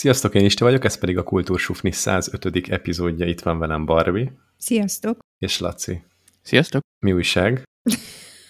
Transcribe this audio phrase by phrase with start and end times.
[0.00, 2.68] Sziasztok, én Isten vagyok, ez pedig a Kultúrsufni 105.
[2.68, 4.32] epizódja, itt van velem Barbie.
[4.56, 5.18] Sziasztok!
[5.38, 6.02] És Laci.
[6.42, 6.82] Sziasztok!
[7.04, 7.62] Mi újság?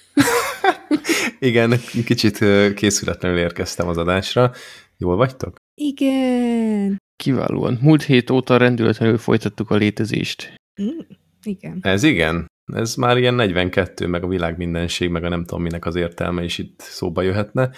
[1.39, 1.75] Igen,
[2.05, 2.39] kicsit
[2.75, 4.53] készületlenül érkeztem az adásra.
[4.97, 5.57] Jól vagytok?
[5.75, 6.97] Igen.
[7.17, 7.79] Kiválóan.
[7.81, 10.55] Múlt hét óta rendületlenül folytattuk a létezést.
[10.83, 10.99] Mm,
[11.43, 11.79] igen.
[11.83, 12.47] Ez igen.
[12.73, 16.45] Ez már ilyen 42, meg a világ mindenség, meg a nem tudom minek az értelme
[16.45, 17.71] is itt szóba jöhetne.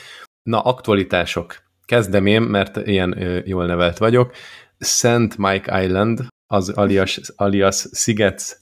[0.43, 1.71] Na, aktualitások.
[1.93, 4.35] Kezdem én, mert ilyen jól nevelt vagyok.
[4.79, 8.61] Szent Mike Island, az alias, alias Sziget,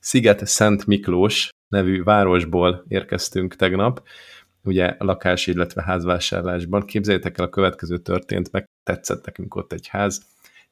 [0.00, 4.02] Sziget Szent Miklós nevű városból érkeztünk tegnap,
[4.64, 6.84] ugye lakás, illetve házvásárlásban.
[6.84, 10.22] Képzeljétek el, a következő történt, meg tetszett nekünk ott egy ház,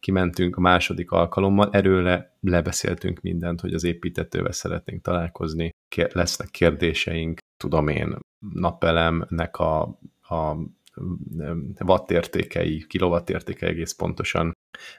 [0.01, 5.71] kimentünk a második alkalommal, erről le, lebeszéltünk mindent, hogy az építetővel szeretnénk találkozni,
[6.13, 8.19] lesznek kérdéseink, tudom én,
[8.55, 9.83] napelemnek a,
[10.29, 10.57] a
[11.85, 14.53] wattértékei, kilowattértékei egész pontosan,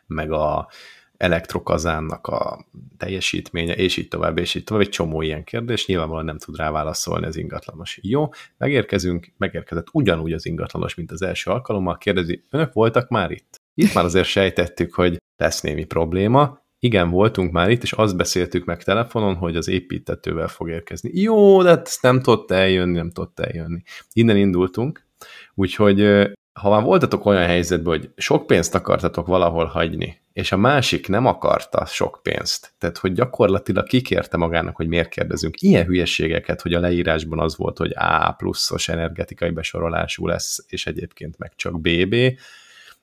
[0.07, 0.69] meg a
[1.17, 2.65] elektrokazánnak a
[2.97, 6.71] teljesítménye, és így tovább, és így tovább, egy csomó ilyen kérdés, nyilvánvalóan nem tud rá
[6.71, 7.99] válaszolni az ingatlanos.
[8.01, 13.55] Jó, megérkezünk, megérkezett ugyanúgy az ingatlanos, mint az első alkalommal, kérdezi, önök voltak már itt?
[13.73, 18.65] Itt már azért sejtettük, hogy lesz némi probléma, igen, voltunk már itt, és azt beszéltük
[18.65, 21.11] meg telefonon, hogy az építetővel fog érkezni.
[21.13, 23.81] Jó, de ezt nem tudott eljönni, nem tudott eljönni.
[24.13, 25.07] Innen indultunk,
[25.53, 31.07] úgyhogy ha már voltatok olyan helyzetben, hogy sok pénzt akartatok valahol hagyni, és a másik
[31.07, 36.73] nem akarta sok pénzt, tehát hogy gyakorlatilag kikérte magának, hogy miért kérdezünk ilyen hülyeségeket, hogy
[36.73, 42.13] a leírásban az volt, hogy A pluszos energetikai besorolású lesz, és egyébként meg csak BB,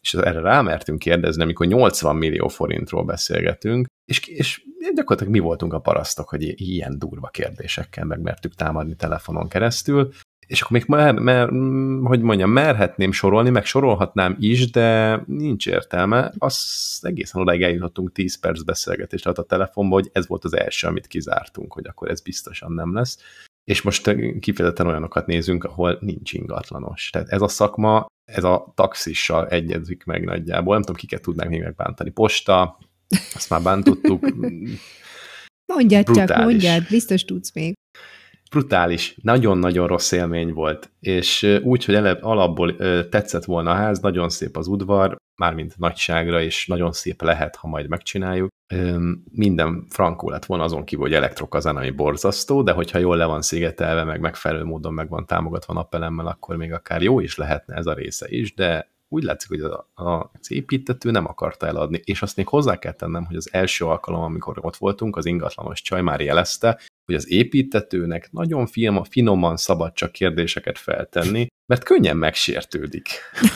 [0.01, 4.63] és erre rámertünk kérdezni, amikor 80 millió forintról beszélgetünk, és, és
[4.95, 10.13] gyakorlatilag mi voltunk a parasztok, hogy ilyen durva kérdésekkel megmertük támadni telefonon keresztül,
[10.47, 11.49] és akkor még mer, mer,
[12.03, 16.33] hogy mondjam, merhetném sorolni, meg sorolhatnám is, de nincs értelme.
[16.39, 20.87] Az egészen odáig eljutottunk 10 perc beszélgetést alatt a telefonba, hogy ez volt az első,
[20.87, 23.19] amit kizártunk, hogy akkor ez biztosan nem lesz.
[23.65, 27.11] És most kifejezetten olyanokat nézünk, ahol nincs ingatlanos.
[27.11, 30.73] Tehát ez a szakma, ez a taxissal egyezik meg nagyjából.
[30.73, 32.11] Nem tudom, kiket tudnánk még megbántani.
[32.11, 32.79] Posta,
[33.35, 34.21] azt már bántottuk.
[35.73, 36.31] Mondjad Brutális.
[36.31, 37.75] csak, mondjad, biztos tudsz még
[38.51, 42.77] brutális, nagyon-nagyon rossz élmény volt, és úgy, hogy eleve alapból
[43.09, 47.69] tetszett volna a ház, nagyon szép az udvar, mármint nagyságra, és nagyon szép lehet, ha
[47.69, 48.49] majd megcsináljuk.
[49.31, 53.43] Minden frankó lett volna azon kívül, hogy elektrokazán, ami borzasztó, de hogyha jól le van
[53.43, 57.87] szigetelve, meg megfelelő módon meg van támogatva napelemmel, akkor még akár jó is lehetne ez
[57.87, 59.61] a része is, de úgy látszik, hogy
[59.95, 64.23] az építető nem akarta eladni, és azt még hozzá kell tennem, hogy az első alkalom,
[64.23, 69.93] amikor ott voltunk, az ingatlanos csaj már jelezte, hogy az építetőnek nagyon film, finoman szabad
[69.93, 73.09] csak kérdéseket feltenni, mert könnyen megsértődik.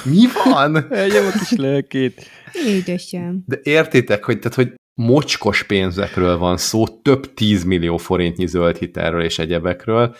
[0.04, 0.86] Mi van?
[0.92, 2.26] Elnyom a kis lelkét.
[2.66, 3.42] Édesem.
[3.46, 9.38] De értitek, hogy, tehát, hogy mocskos pénzekről van szó, több tízmillió forintnyi zöld hitelről és
[9.38, 10.16] egyebekről,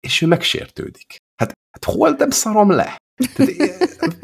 [0.00, 1.16] és ő megsértődik.
[1.36, 2.96] Hát, hát hol nem szarom le?
[3.34, 3.52] Tehát,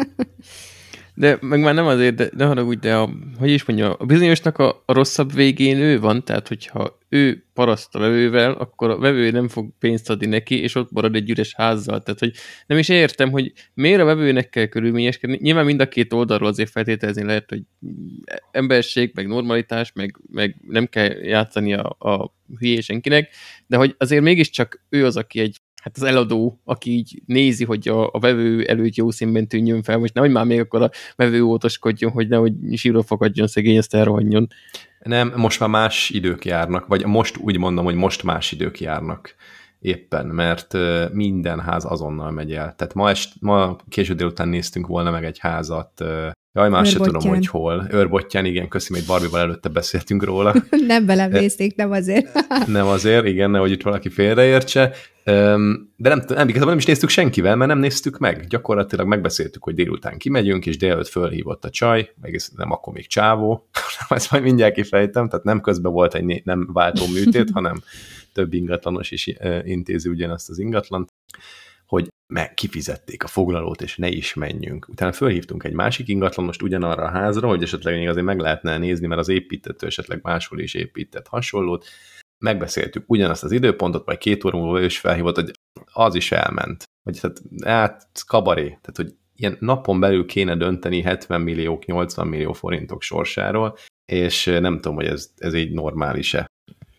[1.18, 4.58] De meg már nem azért, de ne haragudj, de a, hogy is mondja, a bizonyosnak
[4.58, 9.30] a, a rosszabb végén ő van, tehát hogyha ő paraszt a vevővel, akkor a vevő
[9.30, 12.02] nem fog pénzt adni neki, és ott marad egy üres házzal.
[12.02, 12.32] Tehát, hogy
[12.66, 15.38] nem is értem, hogy miért a vevőnek kell körülményeskedni.
[15.40, 17.62] Nyilván mind a két oldalról azért feltételezni lehet, hogy
[18.50, 23.28] emberség, meg normalitás, meg, meg nem kell játszani a, a hülyé senkinek,
[23.66, 27.88] de hogy azért mégiscsak ő az, aki egy hát az eladó, aki így nézi, hogy
[27.88, 31.42] a, a vevő előtt jó színben tűnjön fel, most nehogy már még akkor a vevő
[31.42, 34.46] ótoskodjon, hogy nehogy síró fakadjon szegény, ezt elrohanjon.
[35.06, 39.34] Nem, most már más idők járnak, vagy most úgy mondom, hogy most más idők járnak
[39.78, 40.76] éppen, mert
[41.12, 42.74] minden ház azonnal megy el.
[42.76, 46.04] Tehát ma, est, ma késő délután néztünk volna meg egy házat,
[46.56, 47.86] jaj, már se tudom, hogy hol.
[47.90, 50.54] Őrbottyán, igen, köszi, hogy Barbival előtte beszéltünk róla.
[50.86, 52.44] nem belemészték, nem azért.
[52.66, 54.92] nem azért, igen, nehogy itt valaki félreértse.
[55.24, 58.46] De nem, nem, igazából nem is néztük senkivel, mert nem néztük meg.
[58.46, 63.68] Gyakorlatilag megbeszéltük, hogy délután kimegyünk, és délelőtt fölhívott a csaj, meg nem akkor még csávó,
[64.08, 67.82] ezt majd mindjárt kifejtem, tehát nem közben volt egy nem váltó műtét, hanem
[68.32, 69.30] több ingatlanos is
[69.64, 71.12] intézi ugyanazt az ingatlant,
[71.86, 74.88] hogy meg kifizették a foglalót, és ne is menjünk.
[74.88, 79.06] Utána fölhívtunk egy másik ingatlanost ugyanarra a házra, hogy esetleg még azért meg lehetne nézni,
[79.06, 81.86] mert az építető esetleg máshol is épített hasonlót,
[82.38, 85.50] megbeszéltük ugyanazt az időpontot, vagy két óra múlva ő is felhívott, hogy
[85.92, 86.84] az is elment.
[87.02, 88.66] Vagy tehát, hát kabaré.
[88.66, 93.76] Tehát, hogy ilyen napon belül kéne dönteni 70 milliók, 80 millió forintok sorsáról,
[94.12, 96.46] és nem tudom, hogy ez, ez így normális-e.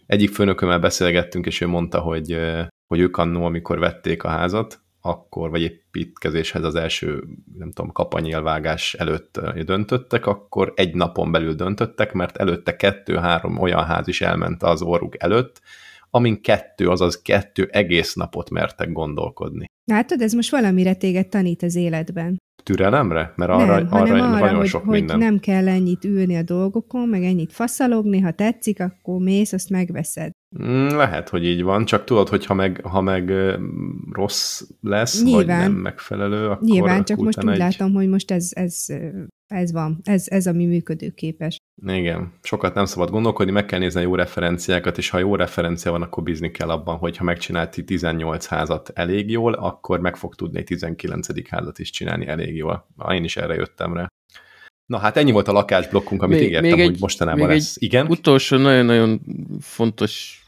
[0.05, 2.39] Egyik főnökömmel beszélgettünk, és ő mondta, hogy,
[2.87, 7.23] hogy ők annó, amikor vették a házat, akkor, vagy építkezéshez az első,
[7.57, 14.07] nem tudom, kapanyélvágás előtt döntöttek, akkor egy napon belül döntöttek, mert előtte kettő-három olyan ház
[14.07, 15.61] is elment az orruk előtt,
[16.09, 19.65] amin kettő, azaz kettő egész napot mertek gondolkodni.
[19.85, 22.37] Látod, ez most valamire téged tanít az életben.
[22.67, 23.33] Türelemre?
[23.35, 25.17] Mert arra, nem, arra, arra, nagyon hogy, sok hogy minden.
[25.17, 30.31] nem kell ennyit ülni a dolgokon, meg ennyit faszalogni, ha tetszik, akkor mész, azt megveszed.
[30.63, 33.33] Mm, Lehet, hogy így van, csak tudod, hogy ha meg, ha meg
[34.11, 35.59] rossz lesz, vagy Nyilván.
[35.59, 37.57] nem megfelelő, akkor Nyilván, csak most úgy egy...
[37.57, 38.85] látom, hogy most ez, ez,
[39.47, 41.57] ez van, ez, ez ami működőképes.
[41.85, 45.91] Igen, sokat nem szabad gondolkodni, meg kell nézni a jó referenciákat, és ha jó referencia
[45.91, 50.35] van, akkor bízni kell abban, hogy ha megcsinálti 18 házat elég jól, akkor meg fog
[50.35, 51.49] tudni egy 19.
[51.49, 52.87] házat is csinálni elég jól.
[53.11, 54.07] Én is erre jöttem rá.
[54.87, 57.75] Na hát ennyi volt a lakásblokkunk, amit Még- ígértem, még hogy egy- mostanában még lesz.
[57.79, 58.07] Igen?
[58.07, 59.21] Utolsó nagyon-nagyon
[59.59, 60.43] fontos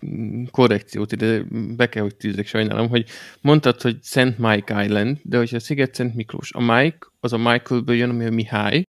[0.52, 1.44] korrekciót ide
[1.78, 3.06] be kell, hogy tűzek, sajnálom, hogy
[3.42, 7.96] mondtad, hogy Szent Mike Island, de hogyha Sziget Szent Miklós, a Mike az a Michaelből
[7.96, 8.84] jön, ami a Mihály,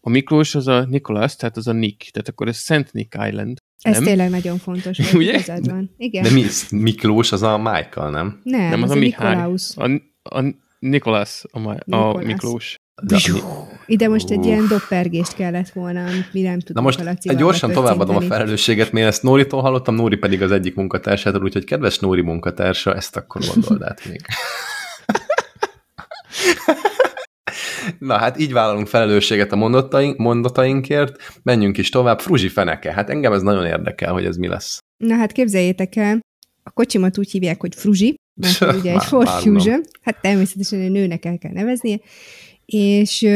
[0.00, 3.58] a Miklós az a Nicholas, tehát az a Nick, tehát akkor ez Szent Nick Island.
[3.82, 4.04] Ez Nem?
[4.04, 5.32] tényleg nagyon fontos, hogy Ugye?
[5.32, 5.90] igazad van.
[5.96, 6.22] Igen.
[6.22, 8.40] De mi, Miklós az a Michael, nem?
[8.42, 9.34] Nem, Nem, az ez a a Mihály.
[9.74, 9.90] A,
[10.22, 12.16] a Nicholas, a, a.
[12.22, 12.74] Miklós.
[13.02, 13.16] De,
[13.86, 18.16] Ide most egy ilyen doppergést kellett volna, amit mi nem tudunk Na most gyorsan továbbadom
[18.16, 22.94] a felelősséget, mert ezt Nóritól hallottam, Nóri pedig az egyik munkatársától, úgyhogy kedves Nóri munkatársa,
[22.94, 24.20] ezt akkor gondold át még.
[27.98, 32.20] Na hát így vállalunk felelősséget a mondataink, mondatainkért, menjünk is tovább.
[32.20, 34.78] Fruzsi feneke, hát engem ez nagyon érdekel, hogy ez mi lesz.
[34.96, 36.20] Na hát képzeljétek el,
[36.62, 39.28] a kocsimat úgy hívják, hogy Fruzsi, mert ugye egy Ford.
[39.28, 41.98] Fusion, hát természetesen egy nőnek el kell neveznie,
[42.72, 43.26] és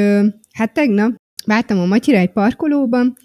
[0.53, 1.15] hát tegnap
[1.47, 3.17] vártam a Matyira egy parkolóban,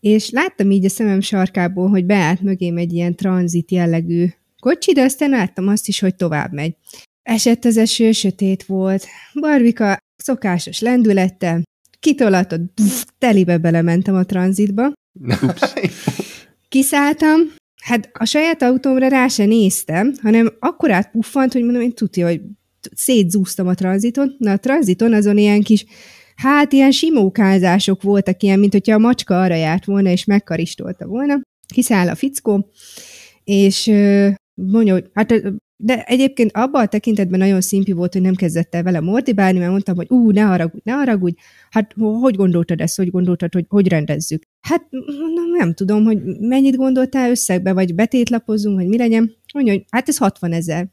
[0.00, 4.26] és láttam így a szemem sarkából, hogy beállt mögém egy ilyen tranzit jellegű
[4.60, 6.76] kocsi, de aztán láttam azt is, hogy tovább megy.
[7.22, 9.06] Esett az eső, sötét volt,
[9.40, 11.62] Barbika szokásos lendülettel,
[12.00, 14.92] kitolatott, pff, telibe belementem a tranzitba,
[16.68, 17.40] Kiszálltam,
[17.82, 22.40] hát a saját autómra rá se néztem, hanem akkor átpuffant, hogy mondom, én tudja, hogy
[22.94, 24.36] szétzúztam a tranziton.
[24.38, 25.84] Na, a tranziton azon ilyen kis,
[26.34, 31.40] hát ilyen simókázások voltak ilyen, mint hogyha a macska arra járt volna, és megkaristolta volna.
[31.74, 32.70] Kiszáll a fickó,
[33.44, 33.86] és
[34.54, 35.42] mondja, hogy hát
[35.78, 39.70] de egyébként abban a tekintetben nagyon szimpi volt, hogy nem kezdett el vele mordibálni, mert
[39.70, 41.36] mondtam, hogy ú, ne haragudj, ne haragudj,
[41.70, 44.42] hát ho- hogy gondoltad ezt, hogy gondoltad, hogy hogy rendezzük?
[44.60, 49.34] Hát mondom, nem tudom, hogy mennyit gondoltál összegbe, vagy betétlapozzunk, vagy mi legyen.
[49.54, 50.88] Mondja, hogy hát ez 60 ezer.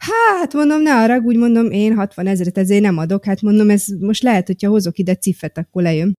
[0.00, 3.24] Hát mondom, ne arra, úgy mondom, én 60 ezeret ezért nem adok.
[3.24, 6.12] Hát mondom, ez most lehet, hogyha hozok ide cifet, akkor lejön.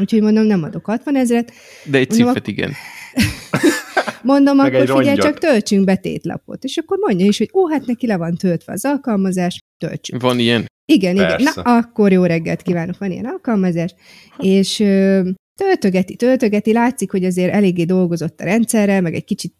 [0.00, 1.52] Úgyhogy mondom, nem adok 60 ezeret.
[1.84, 2.72] De egy Mondom, cifet igen.
[4.22, 5.24] Mondom, Meg akkor figyelj, rongyot.
[5.24, 6.64] csak töltsünk betétlapot.
[6.64, 10.22] És akkor mondja is, hogy ó, hát neki le van töltve az alkalmazás, töltsünk.
[10.22, 10.66] Van ilyen.
[10.84, 11.28] Igen, igen.
[11.28, 11.62] Persze.
[11.64, 13.94] Na, akkor jó reggelt kívánok, van ilyen alkalmazás.
[14.38, 19.54] És ö, töltögeti, töltögeti, látszik, hogy azért eléggé dolgozott a rendszerrel, meg egy kicsit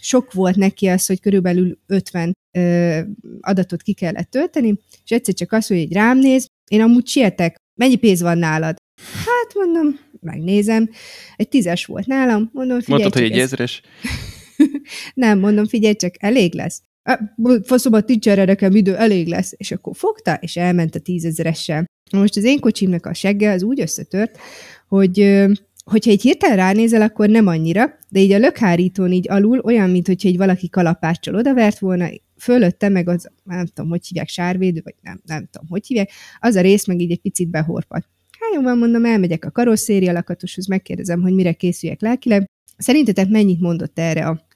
[0.00, 2.98] sok volt neki az, hogy körülbelül 50 ö,
[3.40, 7.96] adatot ki kellett tölteni, és egyszer csak mondja, hogy rám néz, én amúgy sietek, mennyi
[7.96, 8.76] pénz van nálad?
[9.14, 10.90] Hát mondom, megnézem,
[11.36, 13.82] egy tízes volt nálam, mondom, figyelj Mondtad, hogy egy ez- ezres.
[15.14, 16.82] nem, mondom, figyelj csak, elég lesz.
[17.02, 17.20] "Á,
[17.64, 19.52] Faszomat nincs erre nekem idő, elég lesz.
[19.56, 21.84] És akkor fogta, és elment a tízezeressel.
[22.12, 24.38] Most az én kocsimnak a segge az úgy összetört,
[24.88, 25.18] hogy
[25.90, 30.06] hogyha egy hirtelen ránézel, akkor nem annyira, de így a lökhárítón így alul olyan, mint
[30.06, 34.94] hogyha egy valaki kalapáccsal odavert volna, fölötte meg az, nem tudom, hogy hívják, sárvédő, vagy
[35.00, 38.08] nem, nem tudom, hogy hívják, az a rész meg így egy picit behorpat.
[38.38, 42.44] Hát jó van, mondom, elmegyek a karosszéria lakatoshoz, megkérdezem, hogy mire készüljek lelkileg.
[42.76, 44.48] Szerintetek mennyit mondott erre a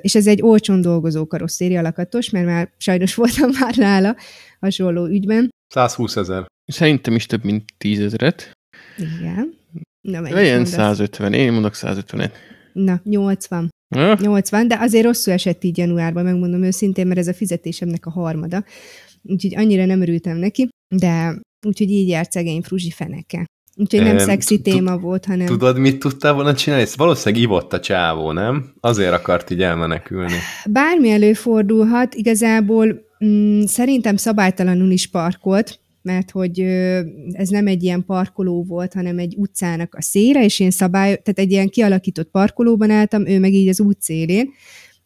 [0.00, 4.16] és ez egy olcsón dolgozó karosszéria lakatos, mert már sajnos voltam már nála
[4.60, 5.50] hasonló ügyben.
[5.68, 6.46] 120 ezer.
[6.64, 8.52] Szerintem is több, mint tízezret.
[8.96, 9.60] Igen.
[10.02, 10.72] Na, mennyit Legyen mondasz?
[10.72, 12.30] 150, én mondok 150-et.
[12.72, 13.70] Na, 80.
[13.88, 18.10] Ah, 80, de azért rosszul esett így januárban, megmondom őszintén, mert ez a fizetésemnek a
[18.10, 18.64] harmada.
[19.22, 23.46] Úgyhogy annyira nem örültem neki, de úgyhogy így járt szegény Fruzsi feneke.
[23.76, 25.46] Úgyhogy nem Em, szexi téma volt, hanem...
[25.46, 26.84] Tudod, mit tudtál volna csinálni?
[26.84, 28.72] Ezt valószínűleg ivott a csávó, nem?
[28.80, 30.34] Azért akart így elmenekülni.
[30.70, 36.60] Bármi előfordulhat, igazából mm, szerintem szabálytalanul is parkolt, mert hogy
[37.32, 41.38] ez nem egy ilyen parkoló volt, hanem egy utcának a széle, és én szabály, tehát
[41.38, 44.50] egy ilyen kialakított parkolóban álltam, ő meg így az út szélén.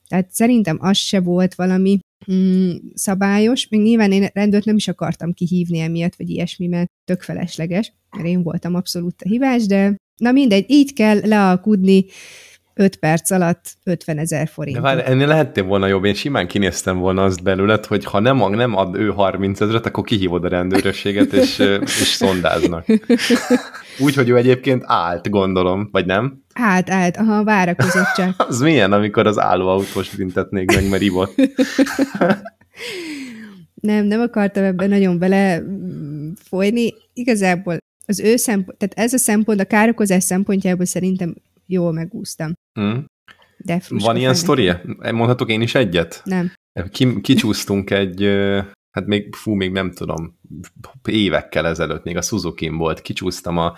[0.08, 1.98] Tehát szerintem az se volt valami
[2.32, 7.22] mm, szabályos, még nyilván én rendőrt nem is akartam kihívni emiatt, vagy ilyesmi, mert tök
[7.22, 12.04] felesleges, mert én voltam abszolút a hibás, de na mindegy, így kell lealkudni
[12.78, 14.76] 5 perc alatt 50 ezer forint.
[14.76, 18.50] De várj, ennél lehettél volna jobb, én simán kinéztem volna azt belőled, hogy ha nem,
[18.50, 22.86] nem ad ő 30 ezeret, akkor kihívod a rendőrösséget, és, és szondáznak.
[23.98, 26.42] Úgy, hogy ő egyébként állt, gondolom, vagy nem?
[26.52, 28.34] Állt, állt, aha, várakozott csak.
[28.48, 31.34] az milyen, amikor az állóautós büntetnék meg, mert ivott?
[33.74, 35.62] nem, nem akartam ebben nagyon bele
[36.48, 36.94] folyni.
[37.12, 41.34] Igazából az ő szempont, tehát ez a szempont, a károkozás szempontjából szerintem
[41.66, 42.52] jól megúsztam.
[42.72, 43.04] Hmm.
[43.56, 44.80] De Van ilyen sztoria?
[45.12, 46.20] Mondhatok én is egyet?
[46.24, 46.52] Nem.
[46.90, 48.22] Ki, kicsúsztunk egy,
[48.90, 50.38] hát még, fú, még nem tudom,
[51.08, 53.74] évekkel ezelőtt, még a suzuki volt, kicsúsztam a,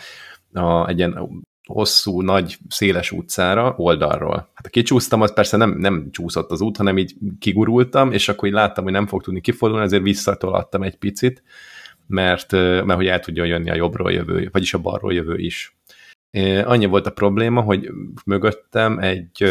[0.52, 4.50] a, egy ilyen hosszú, nagy, széles utcára oldalról.
[4.54, 8.48] Hát a kicsúsztam, az persze nem, nem csúszott az út, hanem így kigurultam, és akkor
[8.48, 11.42] így láttam, hogy nem fog tudni kifordulni, ezért visszatolattam egy picit,
[12.06, 15.77] mert, mert hogy el tudjon jönni a jobbról jövő, vagyis a balról jövő is.
[16.64, 17.90] Annyi volt a probléma, hogy
[18.24, 19.44] mögöttem egy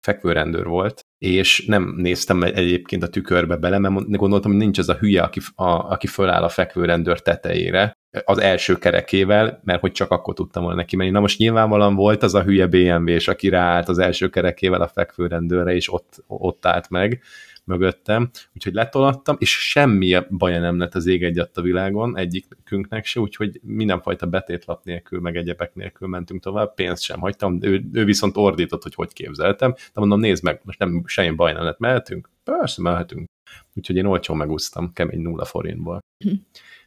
[0.00, 4.94] fekvőrendőr volt, és nem néztem egyébként a tükörbe bele, mert gondoltam, hogy nincs az a
[4.94, 10.34] hülye, aki, a, aki föláll a fekvőrendőr tetejére, az első kerekével, mert hogy csak akkor
[10.34, 11.10] tudtam volna neki menni.
[11.10, 15.74] Na most nyilvánvalóan volt az a hülye BMW-s, aki ráállt az első kerekével a fekvőrendőre,
[15.74, 17.22] és ott, ott állt meg,
[17.64, 23.20] mögöttem, úgyhogy letolattam, és semmi baja nem lett az ég egyet a világon, egyikünknek se,
[23.20, 28.36] úgyhogy mindenfajta betétlap nélkül, meg egyebek nélkül mentünk tovább, pénzt sem hagytam, ő, ő viszont
[28.36, 32.30] ordított, hogy hogy képzeltem, de mondom, nézd meg, most nem semmi baj nem lett, mehetünk?
[32.44, 33.28] Persze, mehetünk.
[33.74, 35.98] Úgyhogy én olcsón megúsztam, kemény nulla forintból.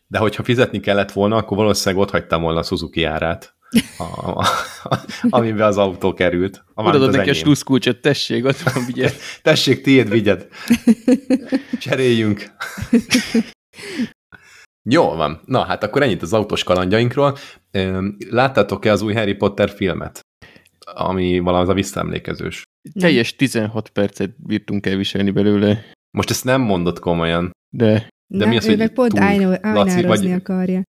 [0.08, 3.55] De hogyha fizetni kellett volna, akkor valószínűleg ott hagytam volna a Suzuki árát
[3.98, 4.46] a, a,
[4.84, 6.64] a, amiben az autó került.
[6.74, 7.34] Odaadod neki enyém.
[7.34, 9.16] a sluszkulcsot, tessék, ott van, vigyed.
[9.42, 10.48] tessék, tiéd, vigyed.
[11.80, 12.52] Cseréljünk.
[14.90, 15.42] Jó van.
[15.46, 17.38] Na, hát akkor ennyit az autós kalandjainkról.
[18.30, 20.20] Láttátok-e az új Harry Potter filmet?
[20.94, 22.64] Ami valami az a visszaemlékezős.
[23.00, 25.86] Teljes 16 percet bírtunk elviselni belőle.
[26.18, 27.52] Most ezt nem mondott komolyan.
[27.70, 28.08] De.
[28.28, 30.84] De Nem, mi az, ő hogy meg pont ajnározni akarja.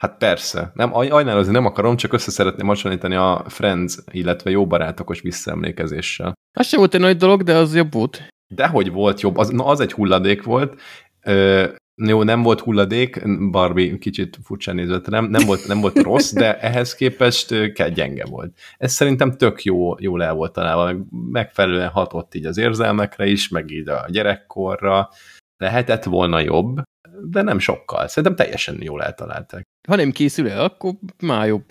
[0.00, 0.70] Hát persze.
[0.74, 6.32] Nem, ajnálozni nem akarom, csak össze szeretném hasonlítani a Friends, illetve jó barátokos visszaemlékezéssel.
[6.58, 8.28] Az sem volt egy nagy dolog, de az jobb volt.
[8.54, 9.36] Dehogy volt jobb.
[9.36, 10.80] Az, na, az egy hulladék volt.
[11.22, 11.64] Ö,
[12.06, 16.58] jó, nem volt hulladék, Barbie kicsit furcsán nézett, nem, nem, volt, nem volt rossz, de
[16.58, 18.58] ehhez képest kell gyenge volt.
[18.76, 20.98] Ez szerintem tök jó, jól el volt találva, meg
[21.30, 25.08] megfelelően hatott így az érzelmekre is, meg így a gyerekkorra.
[25.56, 26.82] Lehetett volna jobb,
[27.22, 28.08] de nem sokkal.
[28.08, 29.62] Szerintem teljesen jól eltalálták.
[29.88, 31.64] Ha nem készül el, akkor már jobb.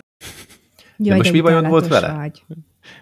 [0.96, 2.12] Jaj, de most mi bajod volt vele?
[2.12, 2.42] Vagy.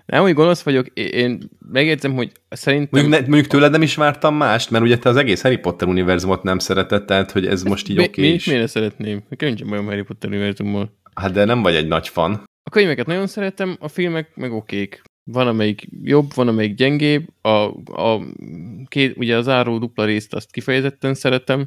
[0.06, 3.00] Nem, hogy gonosz vagyok, én megértem, hogy szerintem...
[3.00, 5.88] Mondjuk, ne, mondjuk tőled nem is vártam mást, mert ugye te az egész Harry Potter
[5.88, 8.46] univerzumot nem szeretett, tehát hogy ez most így oké okay mi, is.
[8.46, 9.22] Miért szeretném?
[9.28, 10.92] Nekem nincsen bajom Harry Potter univerzummal.
[11.14, 12.44] Hát de nem vagy egy nagy fan.
[12.62, 15.02] A könyveket nagyon szeretem, a filmek meg okék.
[15.30, 17.28] Van, amelyik jobb, van, amelyik gyengébb.
[17.40, 17.48] A,
[18.02, 18.20] a
[18.88, 21.64] két, ugye az áró dupla részt azt kifejezetten szeretem.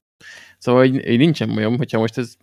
[0.62, 2.36] Szóval így, így nincsen bajom, hogyha most ez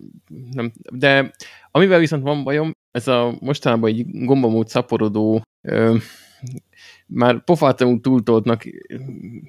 [0.52, 0.72] nem...
[0.92, 1.32] De
[1.70, 5.96] amivel viszont van bajom, ez a mostanában egy gombamód szaporodó, ö,
[7.06, 8.64] már pofátlanul túltoltnak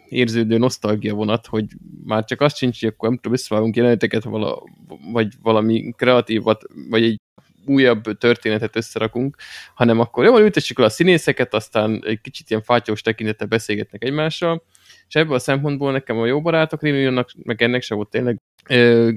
[0.10, 1.66] érződő nosztalgia vonat, hogy
[2.04, 4.64] már csak azt sincs, hogy akkor nem tudom, összevágunk jeleneteket, vala,
[5.12, 7.18] vagy valami kreatívat, vagy egy
[7.66, 9.36] újabb történetet összerakunk,
[9.74, 14.64] hanem akkor jó, ültessük le a színészeket, aztán egy kicsit ilyen fátyós tekintettel beszélgetnek egymással,
[15.08, 19.12] és ebből a szempontból nekem a jó barátok rémülnek, meg ennek se volt tényleg ö,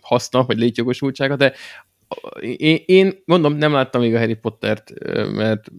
[0.00, 1.52] haszna, vagy létjogosultsága, de
[2.40, 4.92] én, én mondom, nem láttam még a Harry Pottert,
[5.32, 5.70] mert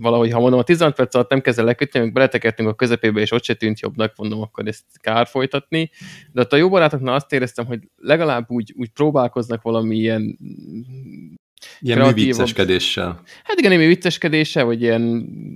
[0.00, 3.30] valahogy, ha mondom, a 16 perc alatt nem kezdve lekötni, meg beletekertünk a közepébe, és
[3.30, 5.90] ott se tűnt jobbnak, mondom, akkor ezt kár folytatni.
[6.32, 9.96] De ott a jó barátoknál azt éreztem, hogy legalább úgy, úgy próbálkoznak valami
[11.80, 13.20] ilyen Ilyen kreatív, vicceskedéssel.
[13.44, 15.00] Hát igen, némi vicceskedéssel, vagy ilyen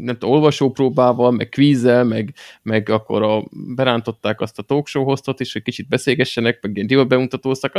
[0.00, 3.44] nem tudom, olvasópróbával, meg kvízzel, meg, meg akkor a,
[3.74, 7.72] berántották azt a talkshow hostot is, hogy kicsit beszélgessenek, meg ilyen divat bemutatóztak,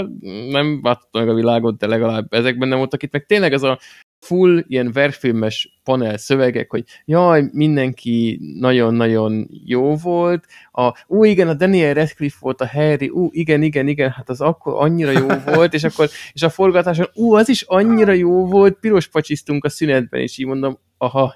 [0.50, 3.26] nem váltotta meg a világot, de legalább ezekben nem voltak itt, meg.
[3.26, 3.80] Tényleg ez a
[4.20, 11.54] full ilyen verfilmes panel szövegek, hogy jaj, mindenki nagyon-nagyon jó volt, a, ú, igen, a
[11.54, 15.74] Daniel Radcliffe volt a Harry, ú, igen, igen, igen, hát az akkor annyira jó volt,
[15.74, 20.22] és akkor, és a forgatáson, ú, az is annyira jó volt, piros pacsisztunk a szünetben,
[20.22, 21.36] és így mondom, aha,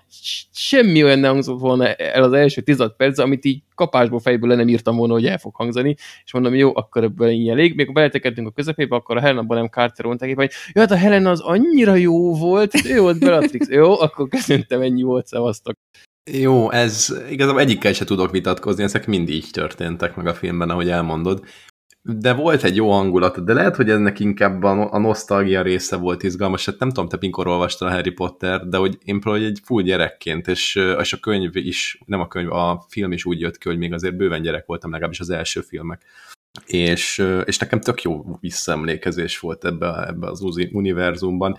[0.51, 4.55] semmi olyan nem hangzott volna el az első tizad perc, amit így kapásból fejből le
[4.55, 7.75] nem írtam volna, hogy el fog hangzani, és mondom, jó, akkor ebből így elég.
[7.75, 11.29] Még beletekedtünk a közepébe, akkor a Helena nem Carter mondták, hogy jó, hát a Helena
[11.29, 15.75] az annyira jó volt, ő volt Bellatrix, jó, akkor köszöntem, ennyi volt, szevasztok.
[16.31, 20.89] Jó, ez igazából egyikkel se tudok vitatkozni, ezek mind így történtek meg a filmben, ahogy
[20.89, 21.45] elmondod.
[22.03, 26.23] De volt egy jó hangulat, de lehet, hogy ennek inkább a, a nosztalgia része volt
[26.23, 26.65] izgalmas.
[26.65, 29.83] Hát nem tudom, te mikor olvastad a Harry Potter, de hogy én például egy full
[29.83, 33.69] gyerekként, és, és a könyv is, nem a könyv, a film is úgy jött ki,
[33.69, 36.01] hogy még azért bőven gyerek voltam, legalábbis az első filmek.
[36.65, 40.41] És, és nekem tök jó visszaemlékezés volt ebbe, ebbe az
[40.71, 41.57] univerzumban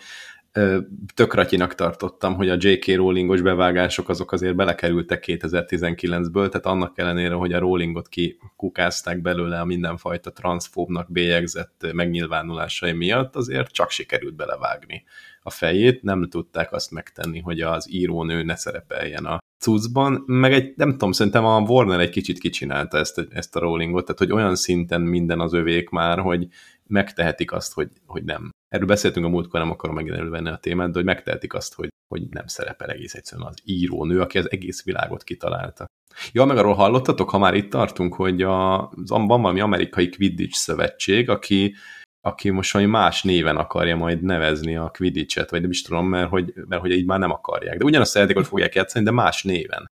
[1.15, 2.95] tök ratyinak tartottam, hogy a J.K.
[2.95, 9.65] Rowlingos bevágások azok azért belekerültek 2019-ből, tehát annak ellenére, hogy a Rowlingot kikukázták belőle a
[9.65, 15.05] mindenfajta transzfóbnak bélyegzett megnyilvánulásai miatt, azért csak sikerült belevágni
[15.43, 20.73] a fejét, nem tudták azt megtenni, hogy az írónő ne szerepeljen a cuccban, meg egy,
[20.77, 24.55] nem tudom, szerintem a Warner egy kicsit kicsinálta ezt, ezt a Rowlingot, tehát hogy olyan
[24.55, 26.49] szinten minden az övék már, hogy
[26.87, 28.51] megtehetik azt, hogy, hogy nem.
[28.73, 32.23] Erről beszéltünk a múltkor, nem akarom megint a témát, de hogy megtehetik azt, hogy, hogy
[32.31, 35.87] nem szerepel egész egyszerűen az írónő, aki az egész világot kitalálta.
[36.33, 41.29] Ja, meg arról hallottatok, ha már itt tartunk, hogy a, van valami amerikai Quidditch szövetség,
[41.29, 41.75] aki,
[42.21, 46.29] aki most valami más néven akarja majd nevezni a Quidditch-et, vagy nem is tudom, mert
[46.29, 47.79] hogy, mert hogy így már nem akarják.
[47.79, 49.91] De ugyanazt a hogy fogják játszani, de más néven.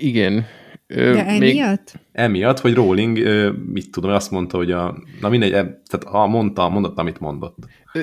[0.00, 0.46] Igen,
[0.94, 1.92] de emiatt?
[1.92, 3.18] Még emiatt, hogy Rowling,
[3.72, 7.56] mit tudom, azt mondta, hogy a, na mindegy, e, tehát a, mondta, mondott, amit mondott.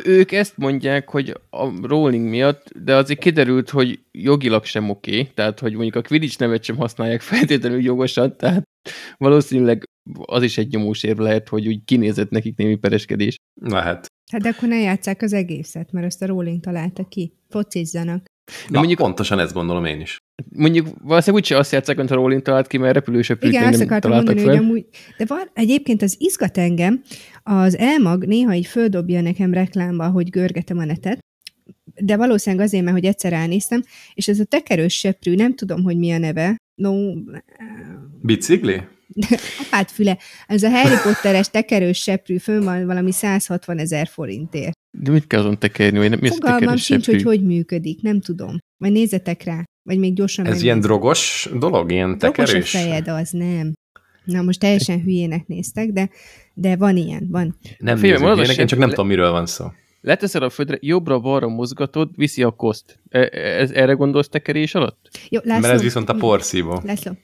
[0.04, 5.32] Ők ezt mondják, hogy a Rowling miatt, de azért kiderült, hogy jogilag sem oké, okay,
[5.34, 8.64] tehát hogy mondjuk a Quidditch nevet sem használják feltétlenül jogosan, tehát
[9.18, 9.84] valószínűleg
[10.26, 13.36] az is egy nyomós érv lehet, hogy úgy kinézett nekik némi pereskedés.
[13.62, 14.08] Lehet.
[14.32, 17.34] Hát de akkor ne játsszák az egészet, mert ezt a Rowling találta ki.
[17.50, 18.26] Focizzanak.
[18.46, 20.18] De Na, mondjuk, pontosan ezt gondolom én is.
[20.50, 24.12] Mondjuk valószínűleg úgyse azt játszák, mint a Rowling talált ki, mert repülősöprűt Igen, azt akartam
[24.12, 24.50] mondani, fel.
[24.50, 24.86] hogy amúgy,
[25.18, 27.02] de van, egyébként az izgat engem,
[27.44, 31.20] az elmag néha így földobja nekem reklámba, hogy görgetem a netet,
[32.02, 33.84] de valószínűleg azért, mert hogy egyszer elnéztem,
[34.14, 36.58] és ez a tekerős seprű, nem tudom, hogy mi a neve.
[36.76, 36.94] No,
[38.22, 38.82] Bicikli?
[39.66, 40.18] Apát füle.
[40.48, 44.75] Ez a Harry Potteres tekerős seprű fönn van valami 160 ezer forintért.
[45.00, 45.98] De mit kell azon tekerni?
[45.98, 48.58] Vagy mi Fogalmam sincs, hogy hogy működik, nem tudom.
[48.78, 52.50] Majd nézzetek rá, vagy még gyorsan Ez ilyen drogos dolog, ilyen tekerés?
[52.50, 53.74] Drogos a fejed, az nem.
[54.24, 56.10] Na most teljesen hülyének néztek, de,
[56.54, 57.58] de van ilyen, van.
[57.78, 58.94] Nem Félve, nézünk hülyének, én csak nem le...
[58.94, 59.66] tudom, miről van szó.
[60.02, 63.00] Leteszed a földre, jobbra-balra mozgatod, viszi a koszt.
[63.10, 65.10] E, ez, erre gondolsz tekerés alatt?
[65.30, 65.62] Jó, László.
[65.62, 66.82] Mert ez viszont a porszívó.
[66.84, 67.12] László.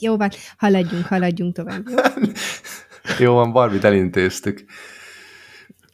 [0.00, 1.88] Jó van, haladjunk, haladjunk tovább.
[1.88, 1.96] Jó,
[3.26, 4.64] jó van, Barbit elintéztük.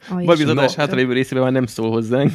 [0.09, 2.31] Barbie az adás hátralévő részében már nem szól hozzánk.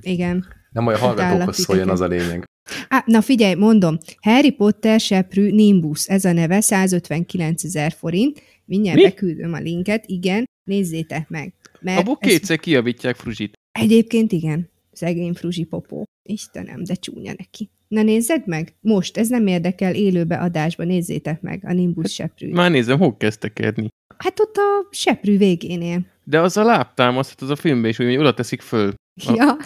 [0.00, 0.46] Igen.
[0.70, 2.44] Nem olyan hallgatókhoz szóljon az a lényeg.
[2.88, 8.42] Á, na figyelj, mondom, Harry Potter seprű Nimbus, ez a neve, 159 ezer forint.
[8.64, 9.02] Mindjárt Mi?
[9.02, 11.54] beküldöm a linket, igen, nézzétek meg.
[11.80, 12.60] Mert Abból kétszer ezt...
[12.60, 13.52] kiavítják Fruzsit.
[13.72, 16.04] Egyébként igen, szegény Fruzsi popó.
[16.22, 17.70] Istenem, de csúnya neki.
[17.88, 22.52] Na nézzed meg, most, ez nem érdekel, élőbe adásba nézzétek meg a Nimbus hát, seprű.
[22.52, 23.88] Már nézem, hol kezdtek érni.
[24.18, 26.06] Hát ott a seprű végénél.
[26.24, 28.92] De az a lábtámasz, hát az a filmben is, hogy oda teszik föl.
[29.34, 29.56] Ja.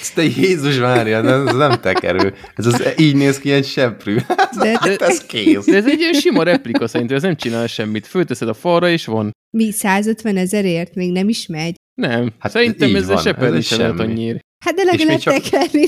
[0.00, 2.34] Ez te Jézus várja, ez nem tekerő.
[2.54, 4.16] Ez az, így néz ki egy seprű.
[4.60, 5.64] De, hát ez kész.
[5.64, 8.06] De ez egy ilyen sima replika szerintem, ez nem csinál semmit.
[8.06, 9.30] Fölteszed a falra, és van.
[9.56, 11.74] Mi, 150 ezerért még nem is megy?
[11.94, 12.32] Nem.
[12.38, 14.38] Hát szerintem ez a seprű sem lehet annyira.
[14.64, 15.34] Hát de legalább csak...
[15.34, 15.86] tekerni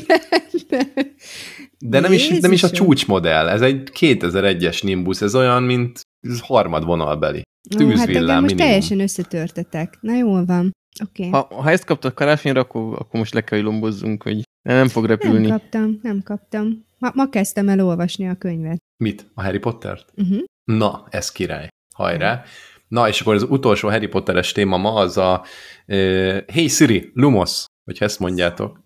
[1.78, 6.00] De nem is, nem is a csúcsmodell, ez egy 2001-es Nimbus, ez olyan, mint
[6.40, 7.42] harmad vonalbeli.
[7.68, 9.98] Tűzvillám, hát most teljesen összetörtetek.
[10.00, 10.70] Na jól van.
[11.08, 11.28] Okay.
[11.28, 15.04] Ha, ha ezt kaptad karácsonyra, akkor, akkor most le kell, hogy lombozzunk, hogy nem fog
[15.04, 15.46] repülni.
[15.46, 16.84] Nem kaptam, nem kaptam.
[16.98, 18.78] Ma, ma kezdtem el olvasni a könyvet.
[18.96, 19.30] Mit?
[19.34, 20.12] A Harry Pottert?
[20.16, 20.42] Uh-huh.
[20.64, 21.68] Na, ez király.
[21.94, 22.42] Hajrá.
[22.88, 25.44] Na, és akkor az utolsó Harry Potteres téma ma az a
[25.86, 28.84] uh, Hey Siri, Lumos, hogyha ezt mondjátok.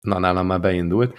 [0.00, 1.18] Na, nálam már beindult.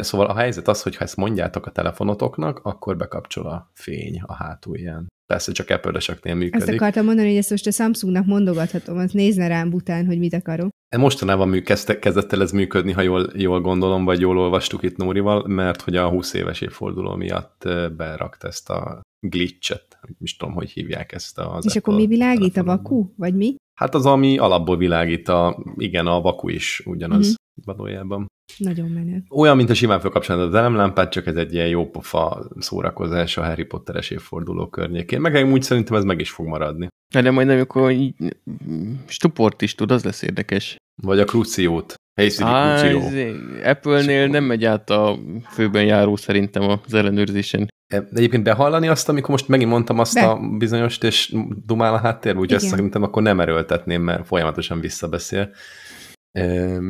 [0.00, 4.34] Szóval a helyzet az, hogy ha ezt mondjátok a telefonotoknak, akkor bekapcsol a fény a
[4.34, 5.06] hátulján.
[5.26, 6.68] Persze csak Apple-eseknél működik.
[6.68, 10.34] Ezt akartam mondani, hogy ezt most a Samsungnak mondogathatom, az nézne rám bután, hogy mit
[10.34, 10.68] akarok.
[10.88, 14.82] E, mostanában mű, kezdte, kezdett el ez működni, ha jól, jól gondolom, vagy jól olvastuk
[14.82, 20.36] itt Nórival, mert hogy a 20 éves évforduló miatt berakt ezt a glitchet, nem is
[20.36, 22.56] tudom, hogy hívják ezt az És akkor mi világít?
[22.56, 23.12] A vaku?
[23.16, 23.54] Vagy mi?
[23.74, 27.34] Hát az, ami alapból világít, a, igen, a vaku is ugyanaz uh-huh.
[27.64, 28.26] Valójában.
[28.58, 29.22] Nagyon menő.
[29.30, 33.64] Olyan, mint a simán felkapcsolni az elemlámpát, csak ez egy ilyen jópofa szórakozás a Harry
[33.64, 35.20] Potteres évforduló környékén.
[35.20, 36.88] Meg úgy szerintem ez meg is fog maradni.
[37.20, 38.14] De majd amikor így
[39.06, 40.76] stuport is tud, az lesz érdekes.
[41.02, 41.94] Vagy a Cruciót.
[42.20, 42.30] Hey
[43.64, 47.68] Apple-nél nem megy át a főben járó szerintem az ellenőrzésen.
[47.86, 50.26] De egyébként behallani azt, amikor most megint mondtam azt Be.
[50.26, 55.50] a bizonyost, és dumál a háttér, úgy ezt szerintem akkor nem erőltetném, mert folyamatosan visszabeszél.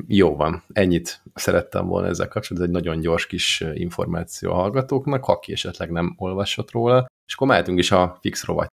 [0.06, 5.24] Jó van, ennyit szerettem volna ezzel kapcsolatban, ez egy nagyon gyors kis információ a hallgatóknak,
[5.24, 7.06] ha ki esetleg nem olvasott róla.
[7.26, 8.72] És akkor mehetünk is a fix rovat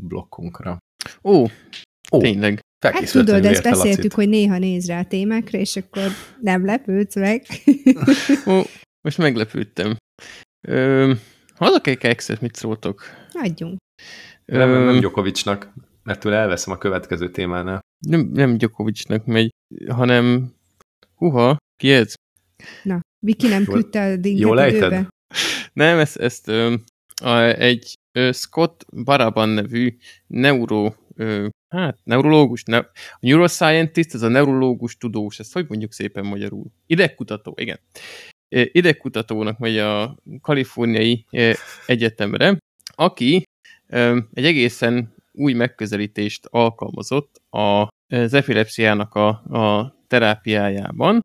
[0.00, 0.78] blokkunkra.
[1.22, 1.44] Ó,
[2.12, 2.60] Ó, tényleg.
[2.86, 7.46] Hát tudod, ezt beszéltük, hogy néha néz rá a témákra, és akkor nem lepődsz meg.
[8.52, 8.60] Ó,
[9.00, 9.96] most meglepődtem.
[10.68, 11.12] Ö,
[11.82, 13.02] kekszet, mit szóltok?
[13.32, 13.78] Adjunk.
[14.44, 17.80] Nem, nem Gyokovicsnak, mert tőle elveszem a következő témánál.
[17.98, 19.50] Nem, nem Gyokovicsnak megy,
[19.88, 20.54] hanem
[21.14, 22.14] Huha, ki ez?
[22.82, 25.06] Na, Viki nem küldte a dinget Jól ejted?
[25.72, 26.74] Nem, ezt, ezt ö,
[27.22, 34.28] a, egy ö, Scott Baraban nevű neuro, ö, hát neurológus, ne, a neuroscientist, ez a
[34.28, 36.66] neurológus tudós, ezt hogy mondjuk szépen magyarul?
[36.86, 37.78] Idegkutató, igen
[38.50, 41.24] idegkutatónak megy a kaliforniai
[41.86, 42.58] egyetemre,
[42.94, 43.42] aki
[44.32, 51.20] egy egészen új megközelítést alkalmazott az epilepsziának a, a terápiájában,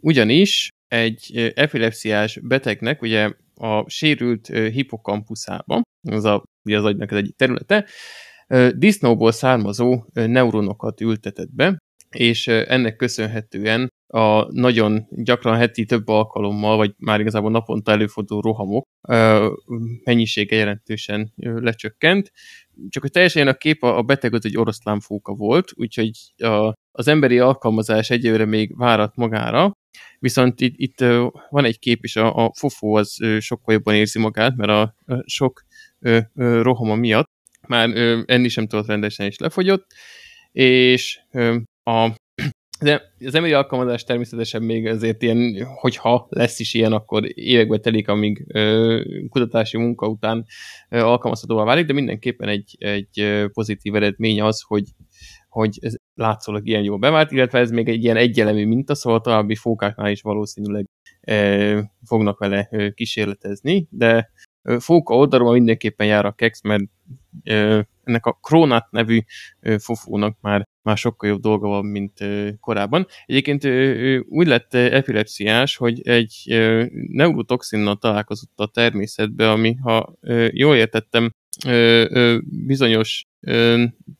[0.00, 7.36] ugyanis egy epilepsziás betegnek, ugye a sérült hipokampuszában, az, a, ugye az agynak az egyik
[7.36, 7.86] területe,
[8.76, 11.78] disznóból származó neuronokat ültetett be,
[12.16, 18.86] és ennek köszönhetően a nagyon gyakran heti több alkalommal, vagy már igazából naponta előforduló rohamok
[20.04, 22.32] mennyisége jelentősen lecsökkent.
[22.88, 27.38] Csak hogy teljesen a kép, a beteg az egy oroszlánfóka volt, úgyhogy a, az emberi
[27.38, 29.72] alkalmazás egyőre még várat magára,
[30.18, 30.98] viszont itt, itt
[31.48, 35.22] van egy kép is, a, a fofó az sokkal jobban érzi magát, mert a, a
[35.26, 35.62] sok
[36.34, 37.28] rohama miatt
[37.68, 37.88] már
[38.26, 39.86] enni sem tudott rendesen is lefogyott,
[40.52, 41.20] és
[41.84, 42.10] a
[43.26, 48.44] az emberi alkalmazás természetesen még azért ilyen, hogyha lesz is ilyen, akkor évekbe telik, amíg
[48.48, 50.44] ö, kutatási munka után
[50.88, 54.84] ö, alkalmazhatóvá válik, de mindenképpen egy, egy pozitív eredmény az, hogy,
[55.48, 59.54] hogy ez látszólag ilyen jól bevált, illetve ez még egy ilyen egyelemű minta, szóval további
[59.54, 60.86] fókáknál is valószínűleg
[61.20, 64.30] ö, fognak vele ö, kísérletezni, de
[64.62, 66.82] ö, fóka oldalról mindenképpen jár a kex, mert
[67.44, 69.20] ö, ennek a Kronat nevű
[69.60, 72.18] ö, fofónak már már sokkal jobb dolga van, mint
[72.60, 73.06] korábban.
[73.26, 76.44] Egyébként ő úgy lett epilepsziás, hogy egy
[77.08, 80.14] neurotoxinnal találkozott a természetbe, ami, ha
[80.50, 81.34] jól értettem,
[82.66, 83.26] bizonyos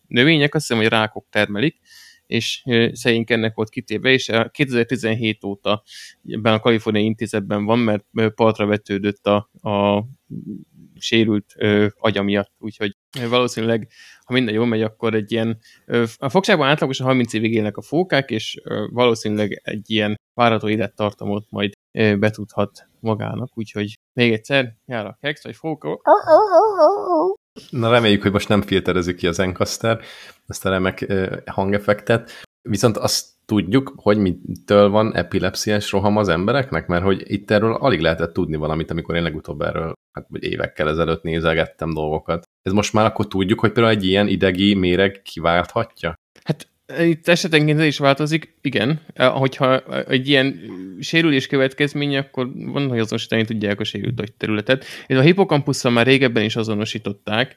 [0.07, 1.81] növények, azt hiszem, hogy rákok termelik,
[2.27, 5.83] és szerint ennek volt kitéve, és 2017 óta
[6.29, 10.05] ebben a Kaliforniai intézetben van, mert partra vetődött a, a
[11.00, 12.96] sérült ö, agya miatt, úgyhogy
[13.28, 13.88] valószínűleg,
[14.24, 17.82] ha minden jól megy, akkor egy ilyen, ö, a fogságban átlagosan 30 évig élnek a
[17.82, 24.76] fókák, és ö, valószínűleg egy ilyen várható élettartamot majd ö, betudhat magának, úgyhogy még egyszer,
[24.86, 26.00] jár a kex, vagy fóka.
[27.70, 30.00] Na reméljük, hogy most nem filterezik ki az Encaster,
[30.46, 31.12] ezt a remek
[31.46, 32.48] hangeffektet.
[32.62, 36.87] Viszont azt tudjuk, hogy mitől van epilepsziás roham az embereknek?
[36.87, 40.88] Mert hogy itt erről alig lehetett tudni valamit, amikor én legutóbb erről, hát vagy évekkel
[40.88, 42.44] ezelőtt nézelgettem dolgokat.
[42.62, 46.14] Ez most már akkor tudjuk, hogy például egy ilyen idegi méreg kiválthatja?
[46.44, 46.68] Hát
[46.99, 49.01] itt esetenként is változik, igen.
[49.16, 50.61] Hogyha egy ilyen
[51.01, 54.85] sérülés következménye, akkor van, hogy azonosítani tudják a sérült agyterületet.
[55.07, 57.57] Ez a hipokampusszal már régebben is azonosították,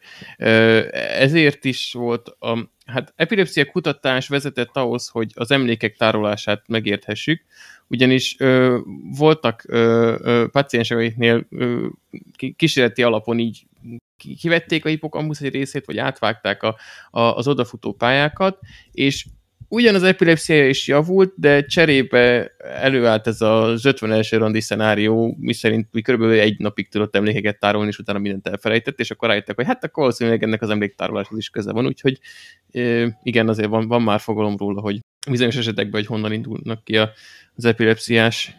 [1.17, 7.41] ezért is volt a, hát epilepsia kutatás vezetett ahhoz, hogy az emlékek tárolását megérthessük,
[7.87, 8.79] ugyanis ö,
[9.17, 10.15] voltak ö,
[11.49, 11.87] ö,
[12.55, 13.65] kísérleti alapon így
[14.39, 16.75] kivették a hipokampusz egy részét, vagy átvágták a,
[17.11, 18.59] a, az odafutó pályákat,
[18.91, 19.25] és
[19.73, 24.31] ugyan az epilepsziája is javult, de cserébe előállt ez az 51.
[24.31, 29.11] randi szenárió, miszerint mi körülbelül egy napig tudott emlékeket tárolni, és utána mindent elfelejtett, és
[29.11, 32.19] akkor rájöttek, hogy hát akkor valószínűleg ennek az emléktároláshoz is köze van, úgyhogy
[33.23, 36.97] igen, azért van, van már fogalom róla, hogy bizonyos esetekben, hogy honnan indulnak ki
[37.55, 38.57] az epilepsziás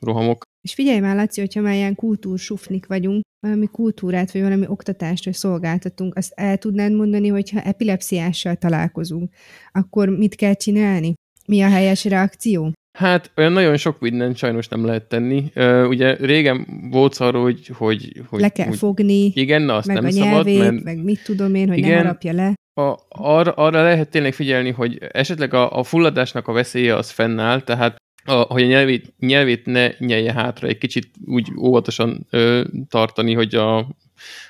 [0.00, 0.48] rohamok.
[0.60, 5.34] És figyelj már, Laci, hogyha már ilyen kultúrsufnik vagyunk, valami kultúrát, vagy valami oktatást, vagy
[5.34, 9.32] szolgáltatunk, azt el tudnád mondani, hogyha epilepsziással találkozunk,
[9.72, 11.14] akkor mit kell csinálni?
[11.46, 12.72] Mi a helyes reakció?
[12.98, 15.50] Hát olyan nagyon sok mindent sajnos nem lehet tenni.
[15.54, 18.40] Uh, ugye régen volt arról, hogy, hogy, hogy...
[18.40, 21.24] Le kell hogy, fogni, igen, na, azt meg nem a nyelvét, szabad, mert, meg mit
[21.24, 22.54] tudom én, hogy igen, nem harapja le.
[22.80, 27.60] A, arra, arra lehet tényleg figyelni, hogy esetleg a, a fulladásnak a veszélye az fennáll,
[27.60, 33.34] tehát a, hogy a nyelvét, nyelvét ne nyelje hátra, egy kicsit úgy óvatosan ö, tartani,
[33.34, 33.78] hogy a,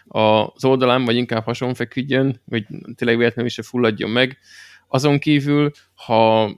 [0.05, 4.39] a, az oldalán, vagy inkább hason feküdjön, hogy tényleg véletlenül se fulladjon meg.
[4.89, 6.51] Azon kívül, ha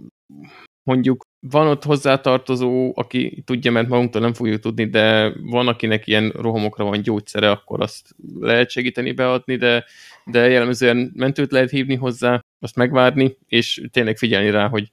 [0.83, 6.31] mondjuk van ott hozzátartozó, aki tudja, mert magunktól nem fogjuk tudni, de van, akinek ilyen
[6.31, 9.85] rohamokra van gyógyszere, akkor azt lehet segíteni beadni, de,
[10.25, 14.92] de jellemzően mentőt lehet hívni hozzá, azt megvárni, és tényleg figyelni rá, hogy,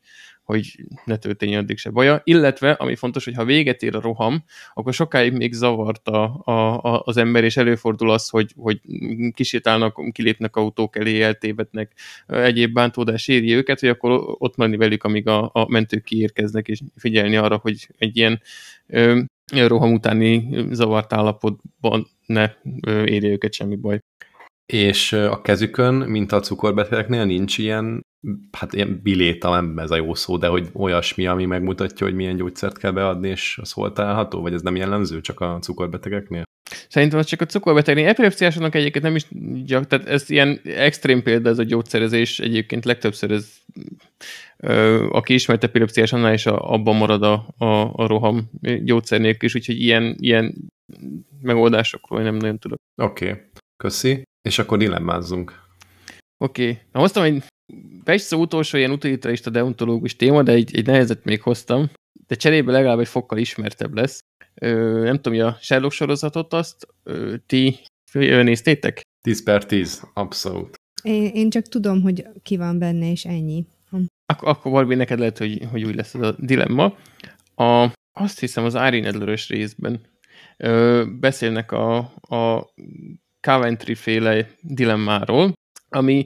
[0.49, 2.21] hogy ne történjen addig se baja.
[2.23, 6.83] Illetve, ami fontos, hogy ha véget ér a roham, akkor sokáig még zavart a, a,
[6.83, 8.79] a, az ember, és előfordul az, hogy, hogy
[9.33, 11.91] kisétálnak, kilépnek autók elé, eltévednek,
[12.27, 16.79] egyéb bántódás éri őket, hogy akkor ott menni velük, amíg a, a mentők kiérkeznek, és
[16.95, 18.41] figyelni arra, hogy egy ilyen
[18.87, 19.21] ö,
[19.67, 22.51] roham utáni zavart állapotban ne
[23.05, 23.99] érje őket semmi baj.
[24.73, 28.05] És a kezükön, mint a cukorbetegeknél nincs ilyen,
[28.51, 32.35] hát ilyen biléta, nem ez a jó szó, de hogy olyasmi, ami megmutatja, hogy milyen
[32.35, 36.43] gyógyszert kell beadni, és az hol található, vagy ez nem jellemző csak a cukorbetegeknél?
[36.87, 38.07] Szerintem az csak a cukorbetegnél.
[38.07, 39.27] Epilepsziásoknak egyébként nem is,
[39.67, 43.49] tehát ez ilyen extrém példa, ez a gyógyszerezés, egyébként legtöbbször ez,
[44.57, 48.49] ö, aki ismert epilepsziás, annál is a, abban marad a, a, a roham
[48.83, 50.55] gyógyszer nélkül is, úgyhogy ilyen, ilyen
[51.41, 52.77] megoldásokról nem nagyon tudok.
[53.01, 53.41] Oké, okay.
[53.77, 54.27] köszi.
[54.49, 55.61] És akkor dilemmázzunk.
[56.37, 56.69] Oké.
[56.69, 56.81] Okay.
[56.91, 57.43] Na, hoztam egy
[58.03, 61.89] persze utolsó ilyen utilitarista deontológus téma, de egy, egy nehezet még hoztam,
[62.27, 64.19] de cserébe legalább egy fokkal ismertebb lesz.
[64.53, 67.79] Ö, nem tudom, hogy a Sherlock sorozatot azt ö, ti
[68.13, 69.01] néztétek?
[69.21, 70.75] 10 per 10, abszolút.
[71.03, 73.65] Én, én csak tudom, hogy ki van benne, és ennyi.
[74.25, 76.95] Ak- akkor Barbie, neked lehet, hogy, hogy úgy lesz ez a dilemma.
[77.55, 80.01] A, azt hiszem az Ári Nedlörös részben
[80.57, 82.73] ö, beszélnek a, a
[83.41, 85.53] Coventry féle dilemmáról,
[85.89, 86.25] ami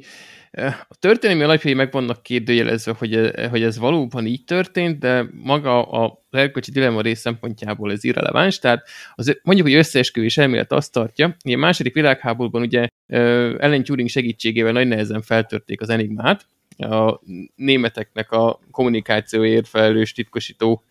[0.52, 5.26] eh, a történelmi alapjai meg vannak kérdőjelezve, hogy, eh, hogy ez valóban így történt, de
[5.32, 10.92] maga a erkölcsi dilemma rész szempontjából ez irreleváns, tehát az, mondjuk, hogy összeesküvés elmélet azt
[10.92, 16.46] tartja, hogy a második világháborúban ugye eh, Ellen Turing segítségével nagy nehezen feltörték az enigmát,
[16.78, 17.22] a
[17.56, 20.84] németeknek a kommunikációért felelős titkosító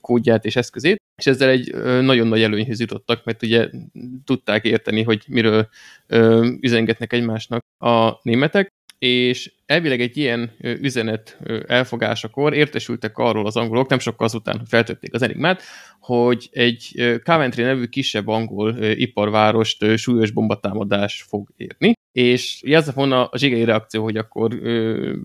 [0.00, 3.70] kódját és eszközét, és ezzel egy nagyon nagy előnyhöz jutottak, mert ugye
[4.24, 5.68] tudták érteni, hogy miről
[6.60, 13.98] üzengetnek egymásnak a németek, és elvileg egy ilyen üzenet elfogásakor értesültek arról az angolok, nem
[13.98, 15.62] sokkal azután, feltötték az enigmát,
[16.00, 16.92] hogy egy
[17.24, 24.02] Coventry nevű kisebb angol iparvárost súlyos bombatámadás fog érni, és ez volna a zsigei reakció,
[24.02, 24.60] hogy akkor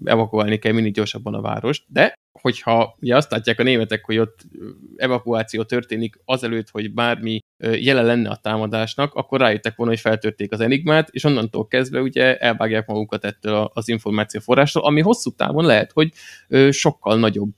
[0.04, 4.40] evakuálni kell minél gyorsabban a várost, de hogyha ugye azt látják a németek, hogy ott
[4.96, 10.60] evakuáció történik azelőtt, hogy bármi jelen lenne a támadásnak, akkor rájöttek volna, hogy feltörték az
[10.60, 16.12] enigmát, és onnantól kezdve ugye elvágják magukat ettől az információforrásról, ami hosszú távon lehet, hogy
[16.70, 17.54] sokkal nagyobb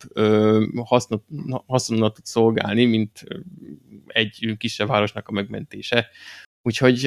[0.83, 1.23] hasznot,
[1.67, 3.23] hasznot tud szolgálni, mint
[4.07, 6.09] egy kisebb városnak a megmentése.
[6.61, 7.05] Úgyhogy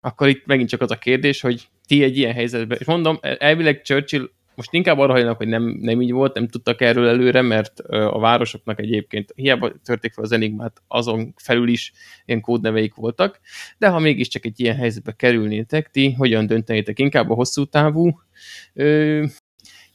[0.00, 3.82] akkor itt megint csak az a kérdés, hogy ti egy ilyen helyzetben, és mondom, elvileg
[3.82, 7.80] Churchill most inkább arra hajlanak, hogy nem, nem így volt, nem tudtak erről előre, mert
[7.88, 11.92] a városoknak egyébként hiába törték fel az enigmát, azon felül is
[12.24, 13.40] ilyen kódneveik voltak,
[13.78, 16.98] de ha mégiscsak egy ilyen helyzetbe kerülnétek, ti hogyan döntenétek?
[16.98, 18.20] Inkább a hosszú távú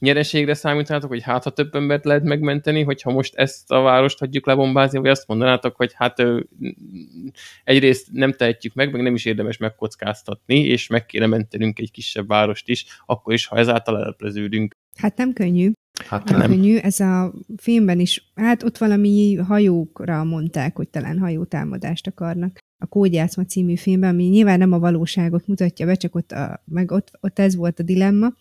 [0.04, 4.46] nyereségre számítanátok, hogy hát ha több embert lehet megmenteni, hogyha most ezt a várost hagyjuk
[4.46, 6.22] lebombázni, vagy azt mondanátok, hogy hát
[7.64, 12.28] egyrészt nem tehetjük meg, meg nem is érdemes megkockáztatni, és meg kéne mentenünk egy kisebb
[12.28, 14.74] várost is, akkor is, ha ezáltal elpleződünk.
[14.96, 15.72] Hát nem könnyű.
[16.06, 16.50] Hát Nem nem.
[16.50, 16.76] könnyű.
[16.76, 22.58] Ez a filmben is, hát ott valami hajókra mondták, hogy talán hajótámadást akarnak.
[22.78, 26.90] A Kódjátszma című filmben, ami nyilván nem a valóságot mutatja be, csak ott, a, meg
[26.90, 28.32] ott, ott ez volt a dilemma.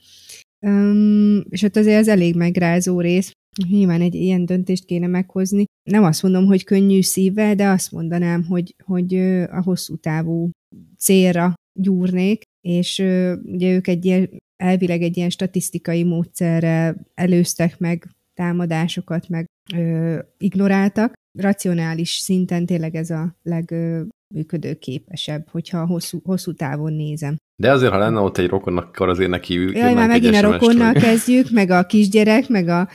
[0.65, 3.31] Um, és ott azért az elég megrázó rész.
[3.69, 5.65] Nyilván egy ilyen döntést kéne meghozni.
[5.89, 9.15] Nem azt mondom, hogy könnyű szívvel, de azt mondanám, hogy, hogy
[9.49, 10.49] a hosszú távú
[10.97, 12.99] célra gyúrnék, és
[13.43, 21.13] ugye ők egy ilyen, elvileg egy ilyen statisztikai módszerrel előztek meg támadásokat, meg ö, ignoráltak.
[21.39, 27.35] Racionális szinten tényleg ez a legműködőképesebb, hogyha hosszú, hosszú távon nézem.
[27.63, 30.93] De azért, ha lenne ott egy rokon, akkor azért neki Jaj, már megint a rokonnal
[30.93, 32.87] kezdjük, meg a kisgyerek, meg a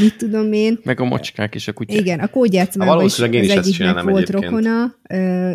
[0.00, 0.78] mit tudom én.
[0.84, 2.00] Meg a macskák és a kutyák.
[2.00, 4.44] Igen, a kódjátszmában is Valószínűleg én az is egyiknek volt egyébként.
[4.44, 5.50] rokona, ö,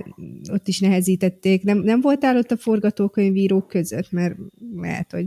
[0.52, 1.64] ott is nehezítették.
[1.64, 4.36] Nem, nem voltál ott a forgatókönyvírók között, mert
[4.82, 5.26] lehet, hogy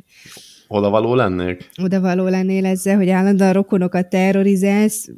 [0.68, 1.68] Oda való lennék?
[1.82, 5.08] oda való lennél ezzel, hogy állandóan rokonokat terrorizálsz.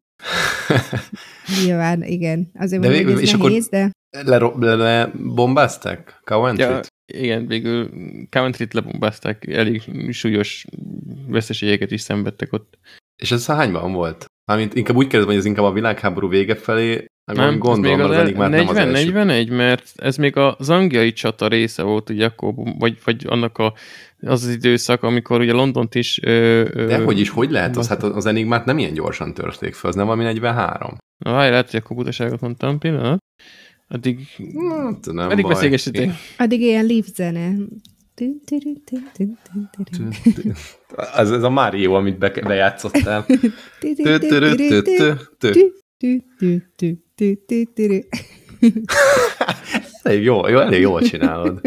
[1.64, 2.50] Nyilván, igen.
[2.58, 3.90] Azért De mondom, hogy végül- ez és akkor- nehéz, de
[4.24, 6.20] Le, le, le bombázták?
[6.24, 6.68] Coventry-t?
[6.68, 6.80] Ja,
[7.22, 7.90] igen, végül
[8.30, 10.64] Coventry-t lebombázták, elég súlyos
[11.28, 12.78] veszteségeket is szenvedtek ott.
[13.22, 14.26] És ez hányban volt?
[14.44, 18.10] Mármint inkább úgy kérdezem, hogy ez inkább a világháború vége felé, nem, gondolom, ez mert
[18.10, 19.12] az még enigmát nem az 40, első.
[19.12, 23.74] 41, mert ez még a zangiai csata része volt, ugye akkor, vagy, vagy annak a,
[24.20, 26.20] az az időszak, amikor ugye Londont is...
[26.22, 27.88] Ö, ö, De hogy is, hogy lehet az?
[27.88, 30.96] Hát az enigmát nem ilyen gyorsan törték fel, az nem valami 43.
[31.24, 33.18] Na, várj, lehet, hogy akkor butaságot mondtam, pillanat.
[33.94, 34.18] Addig,
[34.68, 35.52] Hát, nem addig baj.
[35.52, 36.10] beszélgessetek.
[36.38, 37.54] addig ilyen lift zene.
[41.14, 43.26] Ez, ez a Mario, amit be, bejátszottál.
[50.02, 51.60] elég jó, jó, elég jól csinálod.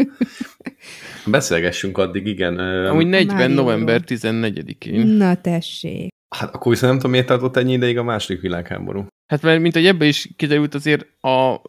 [1.26, 2.58] Beszélgessünk addig, igen.
[2.86, 3.36] Amúgy 40.
[3.36, 3.54] Mario.
[3.54, 5.06] november 14-én.
[5.06, 6.08] Na tessék.
[6.36, 9.06] Hát akkor viszont nem tudom, miért tartott ennyi ideig a második világháború.
[9.26, 11.60] Hát mert mint hogy ebbe is kiderült azért a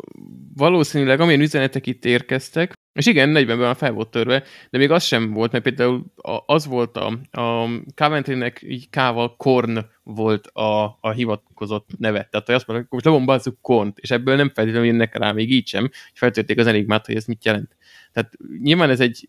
[0.59, 5.03] valószínűleg amilyen üzenetek itt érkeztek, és igen, 40-ben már fel volt törve, de még az
[5.03, 6.05] sem volt, mert például
[6.45, 12.27] az volt a, a Coventrynek így K-val Korn volt a, a hivatkozott neve.
[12.31, 15.51] Tehát hogy azt mondták, hogy most lebombázzuk Kornt, és ebből nem feltétlenül jönnek rá még
[15.51, 17.75] így sem, hogy feltörték az enigmát, hogy ez mit jelent.
[18.11, 19.27] Tehát nyilván ez egy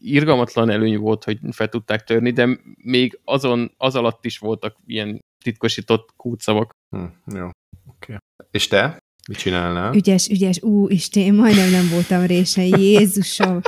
[0.00, 5.24] irgalmatlan előny volt, hogy fel tudták törni, de még azon, az alatt is voltak ilyen
[5.44, 6.70] titkosított kútszavak.
[6.90, 7.48] Hm, jó,
[7.86, 8.16] oké.
[8.50, 8.98] És te?
[9.28, 9.94] Mit csinálnál?
[9.94, 10.58] Ügyes, ügyes.
[10.62, 12.80] Ú, Isten, én majdnem nem voltam rései.
[12.80, 13.60] Jézusom.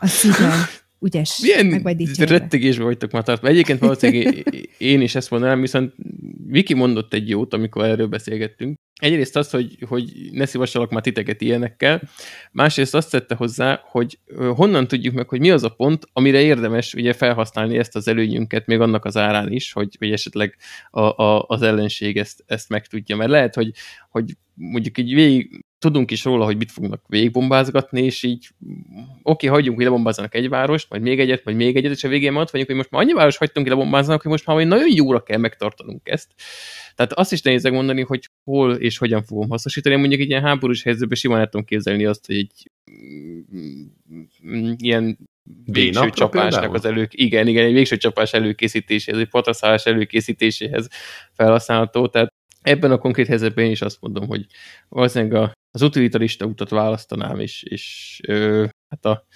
[0.00, 0.66] A szívem.
[1.00, 1.40] Ügyes.
[1.40, 2.38] Milyen Meg vagy dicsérve.
[2.38, 3.48] rettegésben vagytok már tartva.
[3.48, 4.46] Egyébként valószínűleg
[4.78, 5.94] én is ezt mondanám, viszont
[6.46, 8.78] Viki mondott egy jót, amikor erről beszélgettünk.
[9.00, 12.02] Egyrészt az, hogy, hogy ne szívassalak már titeket ilyenekkel,
[12.52, 16.94] másrészt azt tette hozzá, hogy honnan tudjuk meg, hogy mi az a pont, amire érdemes
[16.94, 20.56] ugye felhasználni ezt az előnyünket, még annak az árán is, hogy, hogy esetleg
[20.90, 23.16] a, a, az ellenség ezt, ezt megtudja.
[23.16, 23.72] Mert lehet, hogy,
[24.10, 28.48] hogy mondjuk így végig tudunk is róla, hogy mit fognak végigbombázgatni, és így
[29.22, 32.36] oké, hagyjunk, hogy lebombázzanak egy várost, majd még egyet, majd még egyet, és a végén
[32.36, 35.22] ott vagyunk, hogy most már annyi város hagytunk, hogy lebombázzanak, hogy most már nagyon jóra
[35.22, 36.28] kell megtartanunk ezt.
[36.94, 39.96] Tehát azt is nehéz megmondani, hogy hol és hogyan fogom hasznosítani.
[39.96, 42.70] Mondjuk egy ilyen háborús helyzetben simán el tudom képzelni azt, hogy egy
[44.42, 45.18] mm, ilyen
[45.64, 46.74] végső B-napra csapásnak például?
[46.74, 50.88] az elő, igen, igen, egy végső csapás előkészítéséhez, egy patraszállás előkészítéséhez
[51.32, 54.46] felhasználható, tehát ebben a konkrét helyzetben én is azt mondom, hogy
[54.88, 59.26] valószínűleg a, az utilitarista utat választanám, és, és ö, hát a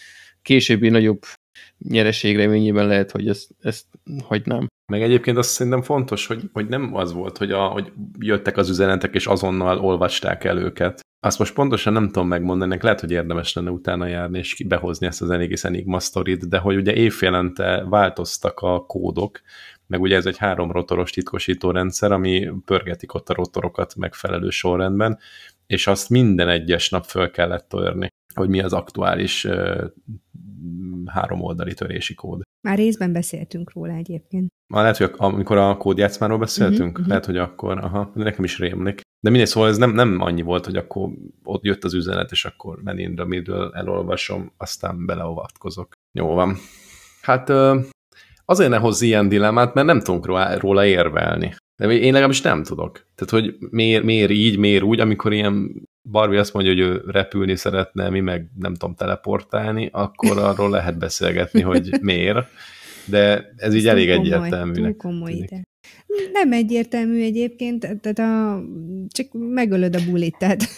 [0.43, 1.23] későbbi nagyobb
[1.79, 3.87] nyereség reményében lehet, hogy ezt, ezt
[4.25, 4.67] hagynám.
[4.93, 8.69] Meg egyébként azt szerintem fontos, hogy, hogy nem az volt, hogy, a, hogy jöttek az
[8.69, 11.01] üzenetek, és azonnal olvasták el őket.
[11.21, 15.23] Azt most pontosan nem tudom megmondani, lehet, hogy érdemes lenne utána járni, és behozni ezt
[15.23, 19.41] az egész Enigma sztorit, de hogy ugye évfélente változtak a kódok,
[19.87, 25.19] meg ugye ez egy három rotoros titkosító rendszer, ami pörgetik ott a rotorokat megfelelő sorrendben,
[25.67, 29.85] és azt minden egyes nap föl kellett törni, hogy mi az aktuális uh,
[31.07, 32.43] három oldali törési kód.
[32.69, 34.49] Már részben beszéltünk róla egyébként.
[34.73, 37.09] Ma lehet, hogy amikor a kódjátszmáról beszéltünk, Mhm, uh-huh, mhm.
[37.09, 39.01] lehet, hogy akkor, aha, de nekem is rémlik.
[39.21, 41.11] De mindegy, szóval ez nem, nem annyi volt, hogy akkor
[41.45, 45.93] ott jött az üzenet, és akkor menindra midől elolvasom, aztán beleavatkozok.
[46.19, 46.57] Jó van.
[47.23, 47.49] Hát
[48.45, 50.27] azért ne hozz ilyen dilemmát, mert nem tudunk
[50.61, 51.55] róla érvelni.
[51.77, 53.07] De én legalábbis nem tudok.
[53.15, 57.57] Tehát, hogy miért, miért így, miért úgy, amikor ilyen Barbie azt mondja, hogy ő repülni
[57.57, 62.49] szeretne, mi meg nem tudom teleportálni, akkor arról lehet beszélgetni, hogy miért.
[63.05, 64.97] De ez így Ez elég komoly, egyértelműnek.
[64.97, 65.63] Túl komoly ide.
[66.33, 68.63] Nem egyértelmű egyébként, tehát a,
[69.09, 70.63] csak megölöd a bulit, tehát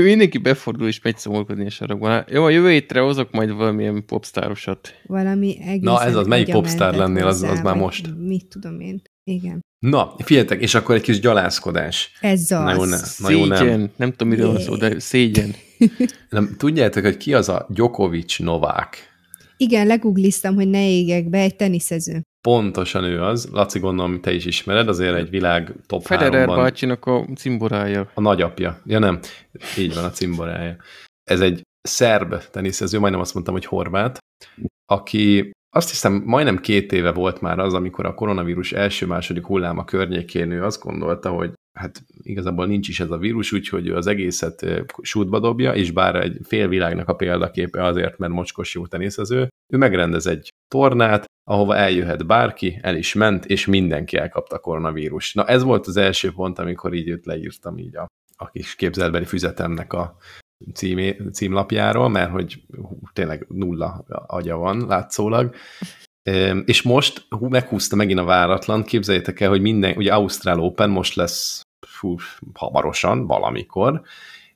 [0.00, 2.24] mindenki befordul és megy szomorkodni a sarokban.
[2.28, 4.94] Jó, a jövő hétre hozok majd valamilyen popstárosat.
[5.06, 8.08] valami egészen Na, ez az, melyik popstar lennél, az- az hozzá, már most.
[8.18, 9.02] Mit tudom én.
[9.24, 9.60] Igen.
[9.78, 12.10] Na, figyeljetek, és akkor egy kis gyalázkodás.
[12.20, 12.48] Ez az.
[12.50, 12.96] Na jó, ne.
[13.18, 13.56] Na jó, nem.
[13.58, 13.90] Szégyen.
[13.96, 15.54] Nem tudom, miről van szó, de szégyen.
[16.30, 16.54] nem.
[16.58, 19.10] Tudjátok, hogy ki az a Djokovic Novák?
[19.56, 22.22] Igen, legugliztam, hogy ne égek be, egy teniszező.
[22.48, 23.48] Pontosan ő az.
[23.52, 28.10] Laci, gondolom, te is ismered, azért egy világ top Federer 3-ban bácsinak a cimborája.
[28.14, 28.80] a nagyapja.
[28.84, 29.20] Ja nem,
[29.78, 30.76] így van a cimborája.
[31.30, 34.18] Ez egy szerb teniszező, majdnem azt mondtam, hogy horvát,
[34.92, 40.50] aki azt hiszem majdnem két éve volt már az, amikor a koronavírus első-második hulláma környékén
[40.50, 44.66] ő azt gondolta, hogy hát igazából nincs is ez a vírus, úgyhogy ő az egészet
[45.02, 49.76] sútba dobja, és bár egy fél világnak a példaképe azért, mert mocskos jó teniszező, ő
[49.76, 55.34] megrendez egy tornát, ahova eljöhet bárki, el is ment, és mindenki elkapta a koronavírus.
[55.34, 58.06] Na ez volt az első pont, amikor így őt leírtam így a,
[58.36, 60.16] a kis képzelbeli füzetemnek a
[60.74, 65.54] címé, címlapjáról, mert hogy hú, tényleg nulla agya van látszólag.
[66.64, 71.14] És most hú, meghúzta megint a váratlan, képzeljétek el, hogy minden, ugye Ausztrál Open most
[71.14, 72.16] lesz fú,
[72.54, 74.02] hamarosan, valamikor,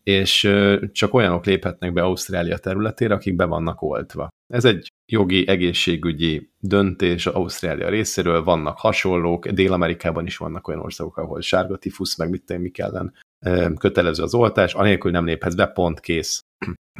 [0.02, 0.52] és
[0.92, 4.28] csak olyanok léphetnek be Ausztrália területére, akik be vannak oltva.
[4.52, 11.40] Ez egy jogi, egészségügyi döntés Ausztrália részéről, vannak hasonlók, Dél-Amerikában is vannak olyan országok, ahol
[11.40, 13.12] sárga tifusz, meg mit mi ellen
[13.78, 16.40] kötelező az oltás, anélkül nem léphetsz be, pont kész.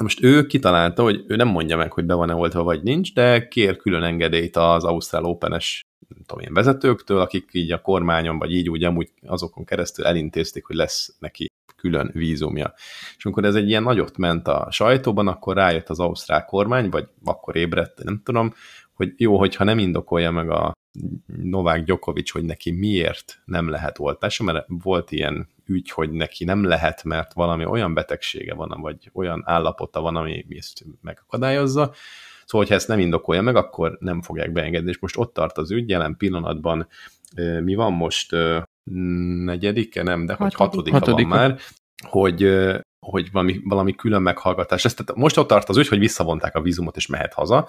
[0.03, 3.49] Most ő kitalálta, hogy ő nem mondja meg, hogy be van-e oltva vagy nincs, de
[3.49, 8.53] kér külön engedélyt az Ausztrál Open-es nem tudom én, vezetőktől, akik így a kormányon, vagy
[8.53, 12.75] így úgy amúgy azokon keresztül elintézték, hogy lesz neki külön vízumja.
[13.17, 17.09] És amikor ez egy ilyen nagyot ment a sajtóban, akkor rájött az ausztrál kormány, vagy
[17.25, 18.55] akkor ébredt, nem tudom,
[18.95, 20.73] hogy jó, hogyha nem indokolja meg a
[21.27, 26.65] Novák Gyokovics, hogy neki miért nem lehet oltása, mert volt ilyen ügy, hogy neki nem
[26.65, 31.93] lehet, mert valami olyan betegsége van, vagy olyan állapota van, ami ezt megakadályozza.
[32.45, 34.91] Szóval, hogyha ezt nem indokolja meg, akkor nem fogják beengedni.
[34.91, 36.89] És most ott tart az ügy, jelen pillanatban
[37.63, 38.37] mi van most
[39.45, 41.59] negyedike, nem, de hogy hatodika, hatodika van már,
[42.09, 42.57] hogy,
[43.07, 44.85] hogy valami, valami külön meghallgatás.
[44.85, 47.69] Ezt, tehát most ott tart az ügy, hogy visszavonták a vízumot, és mehet haza,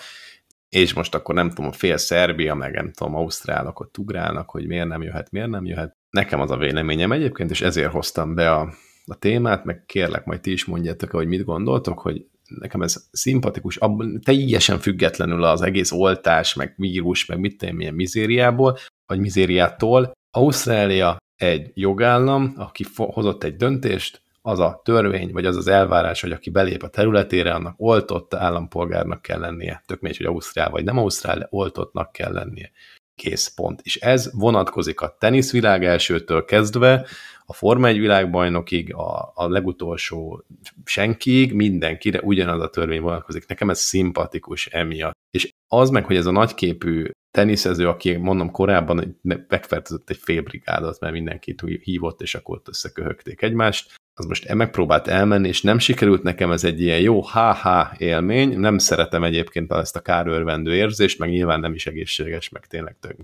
[0.70, 4.88] és most akkor nem tudom, fél Szerbia, meg nem tudom, Ausztrálok ott ugrálnak, hogy miért
[4.88, 5.96] nem jöhet, miért nem jöhet.
[6.10, 8.74] Nekem az a véleményem egyébként, és ezért hoztam be a,
[9.06, 13.78] a témát, meg kérlek, majd ti is mondjátok, hogy mit gondoltok, hogy nekem ez szimpatikus,
[13.78, 20.12] abban teljesen függetlenül az egész oltás, meg vírus, meg mit tenni, milyen mizériából, vagy mizériától.
[20.32, 26.32] Ausztrália egy jogállam, aki hozott egy döntést, az a törvény, vagy az az elvárás, hogy
[26.32, 29.84] aki belép a területére, annak oltott állampolgárnak kell lennie.
[29.86, 32.72] Tök mindegy, hogy Ausztrál vagy nem Ausztrál, de oltottnak kell lennie.
[33.16, 33.82] Kész pont.
[33.84, 37.08] És ez vonatkozik a teniszvilág elsőtől kezdve,
[37.46, 40.46] a Forma 1 világbajnokig, a, a legutolsó
[40.86, 43.48] senkiig, mindenkire ugyanaz a törvény vonatkozik.
[43.48, 45.16] Nekem ez szimpatikus emiatt.
[45.32, 51.14] És az meg, hogy ez a nagyképű teniszező, aki mondom korábban megfertőzött egy félbrigádot, mert
[51.14, 56.52] mindenkit hívott, és akkor ott összeköhögték egymást, az most megpróbált elmenni, és nem sikerült nekem
[56.52, 61.60] ez egy ilyen jó ha-ha élmény, nem szeretem egyébként ezt a kárőrvendő érzést, meg nyilván
[61.60, 63.16] nem is egészséges, meg tényleg tök,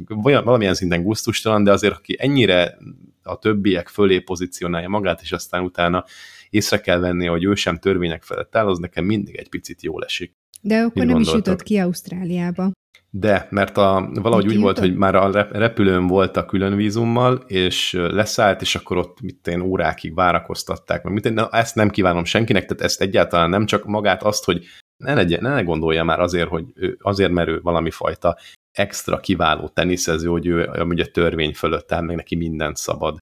[0.44, 2.78] valamilyen szinten gusztustalan, de azért aki ennyire
[3.24, 6.06] a többiek fölé pozícionálja magát, és aztán utána
[6.50, 10.04] észre kell venni, hogy ő sem törvények felett áll, az nekem mindig egy picit jól
[10.04, 10.36] esik.
[10.62, 11.39] De akkor Mit nem gondoltok?
[11.39, 12.72] is jutott ki Ausztráliába.
[13.16, 17.93] De, mert a, valahogy úgy volt, hogy már a repülőn volt a külön vízummal, és
[17.93, 21.14] leszállt, és akkor ott mit én órákig várakoztatták, meg.
[21.14, 24.66] Mit én, na, ezt nem kívánom senkinek, tehát ezt egyáltalán nem csak magát azt, hogy
[25.03, 28.38] ne, legyen, ne gondolja már azért, hogy ő, azért, mert ő valami fajta
[28.72, 33.18] extra kiváló teniszező, hogy ő amúgy a törvény fölött áll, meg neki mindent szabad.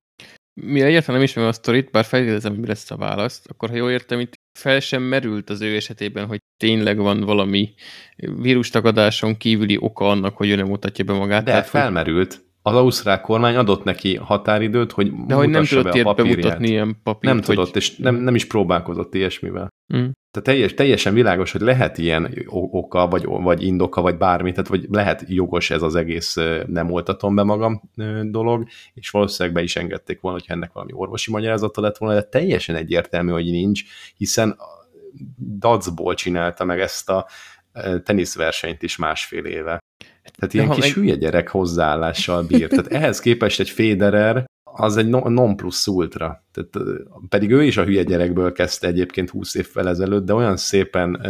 [0.60, 3.76] Mi egyáltalán nem ismerem a sztorit, bár feltételezem, hogy mi lesz a választ, akkor ha
[3.76, 7.74] jól értem, itt fel sem merült az ő esetében, hogy tényleg van valami
[8.16, 11.44] vírustagadáson kívüli oka annak, hogy ő nem mutatja be magát.
[11.44, 12.44] De Tehát, felmerült.
[12.62, 17.00] Az ausztrál kormány adott neki határidőt, hogy De hogy nem tudott be ilyet bemutatni ilyen
[17.02, 17.34] papírt.
[17.34, 17.54] Nem hogy...
[17.54, 19.68] tudott, és nem, nem is próbálkozott ilyesmivel.
[19.96, 20.08] Mm.
[20.30, 24.86] Tehát teljes, teljesen világos, hogy lehet ilyen oka, vagy, vagy indoka, vagy bármi, tehát vagy
[24.90, 26.36] lehet jogos ez az egész
[26.66, 27.82] nem oltatom be magam
[28.22, 32.22] dolog, és valószínűleg be is engedték volna, hogyha ennek valami orvosi magyarázata lett volna, de
[32.22, 33.82] teljesen egyértelmű, hogy nincs,
[34.16, 34.56] hiszen
[35.58, 37.26] dacból csinálta meg ezt a
[38.04, 39.78] teniszversenyt is másfél éve.
[40.22, 40.92] Tehát ilyen kis meg...
[40.92, 42.68] hülye gyerek hozzáállással bír.
[42.68, 44.44] Tehát ehhez képest egy Federer
[44.74, 46.44] az egy non plus ultra.
[46.52, 46.88] Tehát,
[47.28, 51.20] pedig ő is a hülye gyerekből kezdte egyébként 20 évvel ezelőtt, de olyan szépen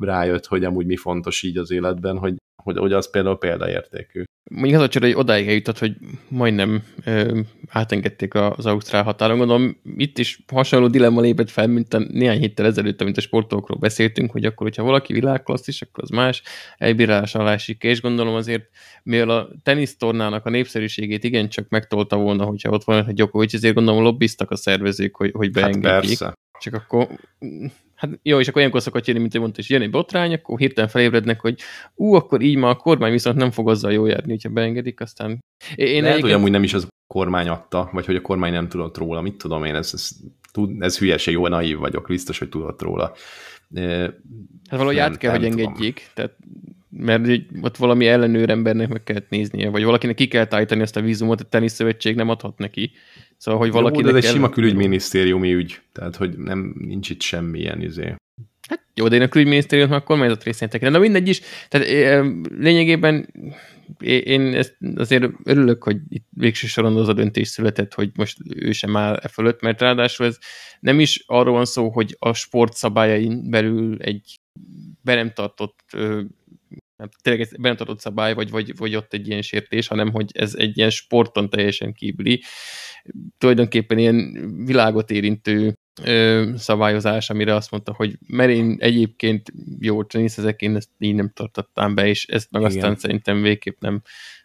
[0.00, 4.22] rájött, hogy amúgy mi fontos így az életben, hogy, hogy, hogy az például példaértékű.
[4.50, 5.96] Mondjuk az a csoda, hogy odáig eljutott, hogy
[6.28, 9.38] majdnem ö, átengedték az ausztrál határon.
[9.38, 13.78] Gondolom, itt is hasonló dilemma lépett fel, mint a néhány héttel ezelőtt, amit a sportolókról
[13.78, 16.42] beszéltünk, hogy akkor, hogyha valaki világklasszis, akkor az más
[16.78, 18.68] elbírálás alá esik, és gondolom azért,
[19.02, 24.02] mivel a tenisztornának a népszerűségét igencsak megtolta volna, hogyha ott van egy Djokovic, ezért gondolom
[24.02, 26.18] lobbiztak a szervezők, hogy, hogy hát beengedjék.
[26.18, 27.08] Hát Csak akkor
[27.94, 30.90] Hát jó, és akkor olyankor szokott jönni, mint mondta, és jön egy botrány, akkor hirtelen
[30.90, 31.60] felébrednek, hogy
[31.94, 35.30] ú, akkor így ma a kormány viszont nem fog azzal jó járni, hogyha beengedik, aztán...
[35.30, 35.38] Én
[35.76, 36.22] Lehet, egyébként...
[36.22, 39.36] hogy amúgy nem is az kormány adta, vagy hogy a kormány nem tudott róla, mit
[39.36, 40.10] tudom én, ez, ez,
[40.52, 43.12] tud, ez hülyeség, jó, naív vagyok, biztos, hogy tudott róla.
[43.74, 44.14] Hát
[44.70, 46.36] valahogy át kell, hogy engedjék, tehát
[46.96, 47.28] mert
[47.62, 51.40] ott valami ellenőr embernek meg kellett néznie, vagy valakinek ki kell állítani ezt a vízumot,
[51.40, 52.92] a teniszszövetség nem adhat neki.
[53.36, 53.96] Szóval, hogy valaki.
[53.96, 58.14] Jó, de ez egy sima külügyminisztériumi ügy, tehát hogy nem, nincs itt semmilyen izé.
[58.68, 60.92] Hát jó, de én a külügyminisztériumot már kormányzat részén tekintem.
[60.92, 61.86] De mindegy is, tehát
[62.58, 63.34] lényegében
[64.00, 68.72] én ezt azért örülök, hogy itt végső soron az a döntés született, hogy most ő
[68.72, 70.38] sem áll e fölött, mert ráadásul ez
[70.80, 74.36] nem is arról van szó, hogy a sport szabályain belül egy
[75.02, 75.96] be nem tartott
[77.22, 80.78] tényleg egy bentartott szabály, vagy, vagy, vagy ott egy ilyen sértés, hanem hogy ez egy
[80.78, 82.42] ilyen sporton teljesen kívüli,
[83.38, 90.04] tulajdonképpen ilyen világot érintő ö, szabályozás, amire azt mondta, hogy mert én egyébként jó
[90.36, 92.74] ezek én ezt így nem tartottam be, és ezt meg Igen.
[92.74, 94.02] aztán szerintem végképp nem,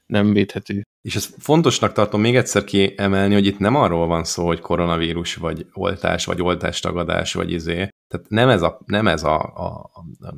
[0.07, 0.81] nem védhető.
[1.01, 5.35] És ezt fontosnak tartom még egyszer kiemelni, hogy itt nem arról van szó, hogy koronavírus,
[5.35, 7.75] vagy oltás, vagy oltástagadás, vagy izé.
[8.07, 9.89] Tehát nem ez a, nem ez a, a,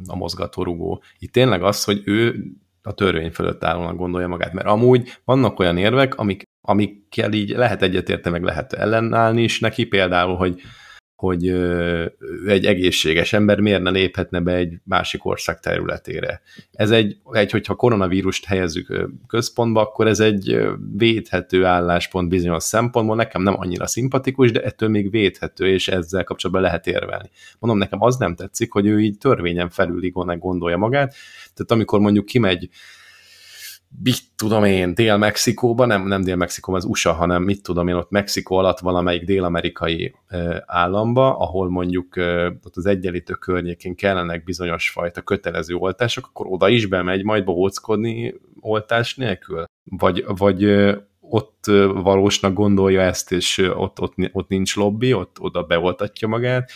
[0.07, 1.03] a mozgatórugó.
[1.19, 2.45] Itt tényleg az, hogy ő
[2.81, 7.81] a törvény fölött állónak gondolja magát, mert amúgy vannak olyan érvek, amik, amikkel így lehet
[7.81, 10.61] egyetérteni, meg lehet ellenállni is neki, például, hogy
[11.19, 11.47] hogy
[12.47, 16.41] egy egészséges ember miért ne léphetne be egy másik ország területére.
[16.73, 20.59] Ez egy, egy hogyha koronavírust helyezzük központba, akkor ez egy
[20.97, 26.65] védhető álláspont bizonyos szempontból, nekem nem annyira szimpatikus, de ettől még védhető, és ezzel kapcsolatban
[26.65, 27.29] lehet érvelni.
[27.59, 30.09] Mondom, nekem az nem tetszik, hogy ő így törvényen felül
[30.39, 31.15] gondolja magát,
[31.53, 32.69] tehát amikor mondjuk kimegy
[34.03, 38.57] mit tudom én, Dél-Mexikóban, nem, nem Dél-Mexikóban, az USA, hanem mit tudom én, ott Mexikó
[38.57, 40.15] alatt valamelyik dél-amerikai
[40.65, 42.15] államba, ahol mondjuk
[42.63, 48.35] ott az egyenlítő környékén kellenek bizonyos fajta kötelező oltások, akkor oda is bemegy majd bohóckodni
[48.59, 49.63] oltás nélkül?
[49.83, 50.63] Vagy, vagy
[51.19, 56.71] ott valósnak gondolja ezt, és ott, ott, ott nincs lobby, ott oda beoltatja magát.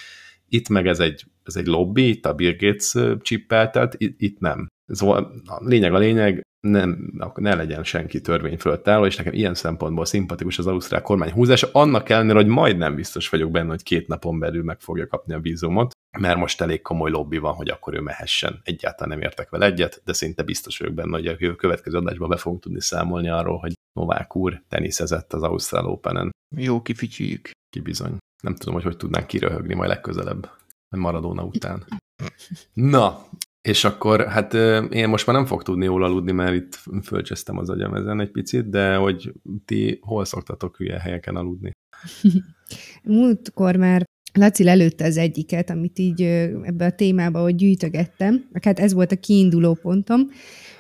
[0.50, 4.68] Itt meg ez egy, ez egy lobby, itt a Bill Gates csippeltet, itt, itt nem.
[4.86, 9.54] Szóval a lényeg a lényeg, nem, ne legyen senki törvény fölött álló, és nekem ilyen
[9.54, 14.08] szempontból szimpatikus az ausztrál kormány húzása, annak ellenére, hogy majdnem biztos vagyok benne, hogy két
[14.08, 17.94] napon belül meg fogja kapni a vízumot, mert most elég komoly lobby van, hogy akkor
[17.94, 18.62] ő mehessen.
[18.64, 22.38] Egyáltalán nem értek vele egyet, de szinte biztos vagyok benne, hogy a következő adásban be
[22.38, 26.32] fogunk tudni számolni arról, hogy Novák úr teniszezett az Ausztrál Open-en.
[26.56, 27.52] Jó, kificsüljük.
[27.70, 28.18] Ki bizony.
[28.44, 30.50] Nem tudom, hogy hogy tudnánk kiröhögni majd legközelebb,
[30.90, 31.86] Maradona után.
[32.74, 33.26] Na,
[33.64, 34.54] és akkor, hát
[34.94, 38.32] én most már nem fog tudni jól aludni, mert itt fölcsesztem az agyam ezen egy
[38.32, 39.34] picit, de hogy
[39.66, 41.72] ti hol szoktatok hülye helyeken aludni?
[43.04, 44.04] Múltkor már
[44.34, 46.22] Laci lelőtte az egyiket, amit így
[46.64, 48.50] ebbe a témába, hogy gyűjtögettem.
[48.62, 50.30] Hát ez volt a kiinduló pontom.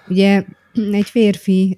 [0.08, 0.46] Ugye
[0.92, 1.76] egy férfi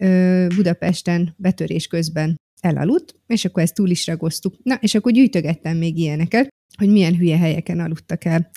[0.56, 4.56] Budapesten betörés közben elaludt, és akkor ezt túl is ragoztuk.
[4.64, 6.48] Na, és akkor gyűjtögettem még ilyeneket,
[6.78, 8.52] hogy milyen hülye helyeken aludtak el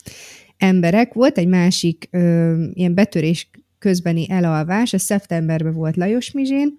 [0.59, 1.13] emberek.
[1.13, 6.79] Volt egy másik ö, ilyen betörés közbeni elalvás, a szeptemberben volt Lajos Mizsén,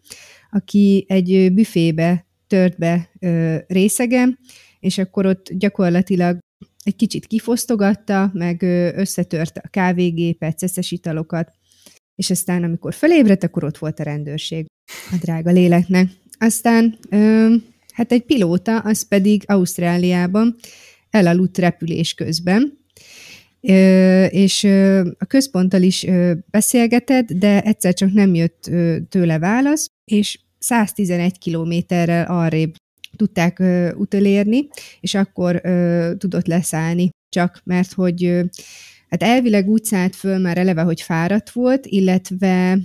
[0.52, 4.40] aki egy büfébe tört be ö, részegen,
[4.80, 6.38] és akkor ott gyakorlatilag
[6.84, 8.62] egy kicsit kifosztogatta, meg
[8.96, 11.52] összetörte a kávégépet, szeszes italokat,
[12.16, 14.66] és aztán, amikor felébredt, akkor ott volt a rendőrség
[15.12, 16.10] a drága léleknek.
[16.40, 17.56] Aztán ö,
[17.94, 20.56] hát egy pilóta, az pedig Ausztráliában
[21.10, 22.78] elaludt repülés közben,
[24.30, 24.64] és
[25.18, 26.06] a központtal is
[26.50, 28.70] beszélgetett, de egyszer csak nem jött
[29.10, 32.76] tőle válasz, és 111 kilométerrel arrébb
[33.16, 33.64] tudták
[33.98, 34.68] utolérni,
[35.00, 35.62] és akkor
[36.18, 38.42] tudott leszállni, csak mert hogy
[39.10, 42.80] hát elvileg úgy szállt föl már eleve, hogy fáradt volt, illetve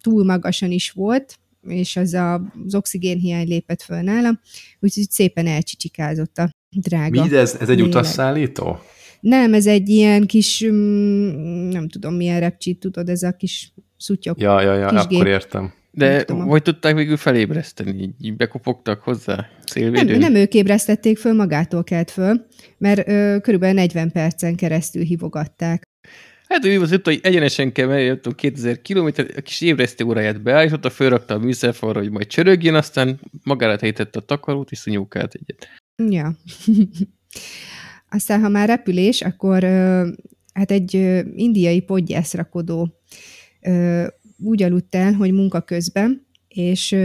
[0.00, 1.38] túl magasan is volt,
[1.68, 4.40] és az a, az oxigénhiány lépett föl nála,
[4.80, 7.24] úgyhogy szépen elcsicsikázott a drága.
[7.24, 8.78] Mi, ez, ez egy utasszállító?
[9.22, 14.40] Nem, ez egy ilyen kis, mm, nem tudom milyen repcsit, tudod, ez a kis szutyok.
[14.40, 15.26] Ja, ja, ja, akkor gép.
[15.26, 15.72] értem.
[15.90, 18.14] De hogy tudták végül felébreszteni?
[18.20, 20.18] Így bekopogtak hozzá szélvédőn?
[20.18, 22.46] Nem, nem ők ébresztették föl, magától kelt föl,
[22.78, 25.82] mert ö, körülbelül 40 percen keresztül hívogatták.
[26.48, 29.06] Hát ő az hogy egyenesen kell menni, 2000 km,
[29.36, 34.22] a kis ébresztő óráját beállította, fölrakta a műszerfalra, hogy majd csörögjön, aztán magára helyítette a
[34.22, 35.68] takarót, és szúnyókált egyet.
[36.10, 36.36] Ja.
[38.14, 39.62] Aztán, ha már repülés, akkor
[40.52, 40.94] hát egy
[41.34, 43.00] indiai podgyászrakodó
[44.38, 46.96] úgy aludt el, hogy munka közben, és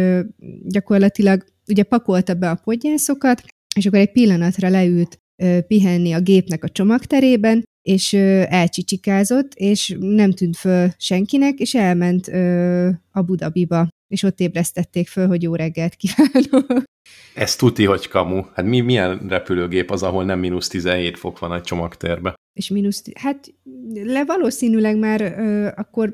[0.63, 3.43] gyakorlatilag ugye pakolta be a podgyászokat,
[3.75, 5.19] és akkor egy pillanatra leült
[5.67, 8.13] pihenni a gépnek a csomagterében, és
[8.49, 12.27] elcsicsikázott, és nem tűnt föl senkinek, és elment
[13.11, 16.83] a Budabiba, és ott ébresztették föl, hogy jó reggelt kívánok.
[17.35, 18.43] Ez tuti, hogy kamu.
[18.53, 22.33] Hát mi, milyen repülőgép az, ahol nem mínusz 17 fok van egy csomagtérbe?
[22.53, 23.53] És mínusz, hát
[24.03, 26.13] le valószínűleg már ö, akkor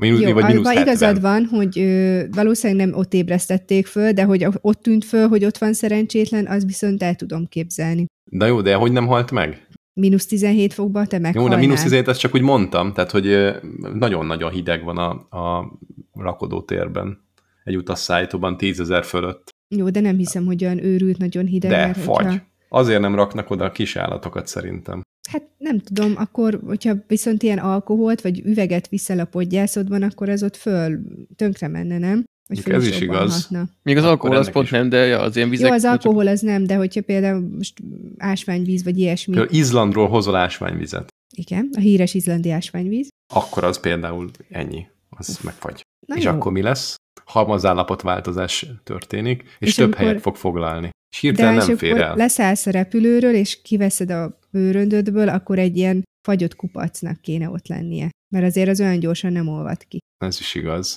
[0.00, 0.86] Mínusz, Jó, vagy mínusz 70.
[0.86, 5.44] igazad van, hogy ö, valószínűleg nem ott ébresztették föl, de hogy ott tűnt föl, hogy
[5.44, 8.06] ott van szerencsétlen, az viszont el tudom képzelni.
[8.30, 9.68] De jó, de hogy nem halt meg?
[9.98, 11.52] Mínusz 17 fokba te meghalnál.
[11.52, 13.54] Jó, de mínusz 17, ezt csak úgy mondtam, tehát hogy
[13.94, 15.78] nagyon-nagyon hideg van a, a
[16.14, 17.26] rakodótérben.
[17.64, 19.50] Egy utasszállítóban 10 ezer fölött.
[19.68, 21.70] Jó, de nem hiszem, hogy olyan őrült, nagyon hideg.
[21.70, 22.24] De, fagy.
[22.24, 22.46] Hogyha...
[22.68, 25.02] Azért nem raknak oda a kis állatokat szerintem.
[25.30, 30.42] Hát nem tudom, akkor, hogyha viszont ilyen alkoholt, vagy üveget viszel a podgyászodban, akkor az
[30.42, 30.98] ott föl
[31.36, 32.24] tönkre menne, nem?
[32.48, 33.50] Vagy ez is igaz.
[33.82, 34.70] Még az alkohol az pont is.
[34.70, 35.68] nem, de az ilyen vizek...
[35.68, 37.82] Jó, az alkohol az nem, de hogyha például most
[38.18, 39.34] ásványvíz, vagy ilyesmi.
[39.34, 41.08] Például Izlandról hozol ásványvizet.
[41.34, 43.08] Igen, a híres izlandi ásványvíz.
[43.34, 45.80] Akkor az például ennyi, az megfagy.
[46.06, 46.30] Na És jó.
[46.30, 46.96] akkor mi lesz?
[47.28, 50.04] halmazállapotváltozás történik, és, és több amikor...
[50.04, 50.90] helyet fog foglalni.
[51.10, 52.16] És hirtelen nem fér el.
[52.16, 58.10] leszállsz a repülőről, és kiveszed a bőröndödből, akkor egy ilyen fagyott kupacnak kéne ott lennie.
[58.34, 59.98] Mert azért az olyan gyorsan nem olvad ki.
[60.24, 60.96] Ez is igaz.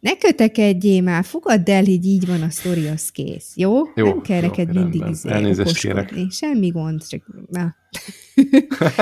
[0.00, 3.52] Ne kötekedjél már, fogadd el, hogy így van a sztori, az kész.
[3.56, 3.72] Jó?
[3.94, 6.14] Jó, nem kell jó, neked mindig izé Elnézést kérek.
[6.30, 7.74] Semmi gond, csak na.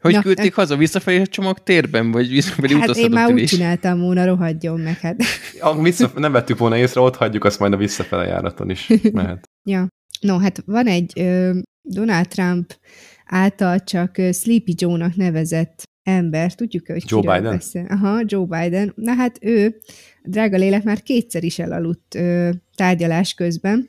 [0.00, 0.76] Hogy Na, küldték haza?
[0.76, 2.10] Visszafelé a csomag térben?
[2.10, 3.50] Vagy visszafelé Hát én már úgy ülés?
[3.50, 4.98] csináltam volna, rohadjon meg.
[4.98, 5.22] Hát.
[5.60, 9.48] Ah, vissza, nem vettük volna észre, ott hagyjuk, azt majd a visszafele járaton is mehet.
[9.62, 9.86] Ja.
[10.20, 12.78] No, hát van egy ö, Donald Trump
[13.26, 17.52] által csak ö, Sleepy Joe-nak nevezett ember, tudjuk, hogy Joe Biden?
[17.52, 17.86] Beszél.
[17.88, 18.92] Aha, Joe Biden.
[18.96, 19.76] Na hát ő,
[20.24, 23.88] drága lélek már kétszer is elaludt ö, tárgyalás közben.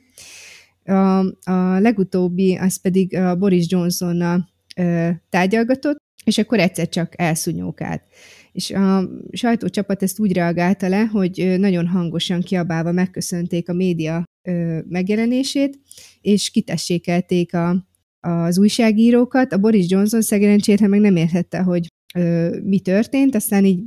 [0.84, 1.18] A,
[1.50, 8.02] a legutóbbi, az pedig a Boris Johnsonnal ö, tárgyalgatott, és akkor egyszer csak elszúnyókált.
[8.52, 14.78] És a sajtócsapat ezt úgy reagálta le, hogy nagyon hangosan kiabálva megköszönték a média ö,
[14.88, 15.78] megjelenését,
[16.20, 17.86] és kitessékelték a,
[18.20, 19.52] az újságírókat.
[19.52, 21.86] A Boris Johnson szerencsére meg nem értette, hogy
[22.62, 23.80] mi történt, aztán így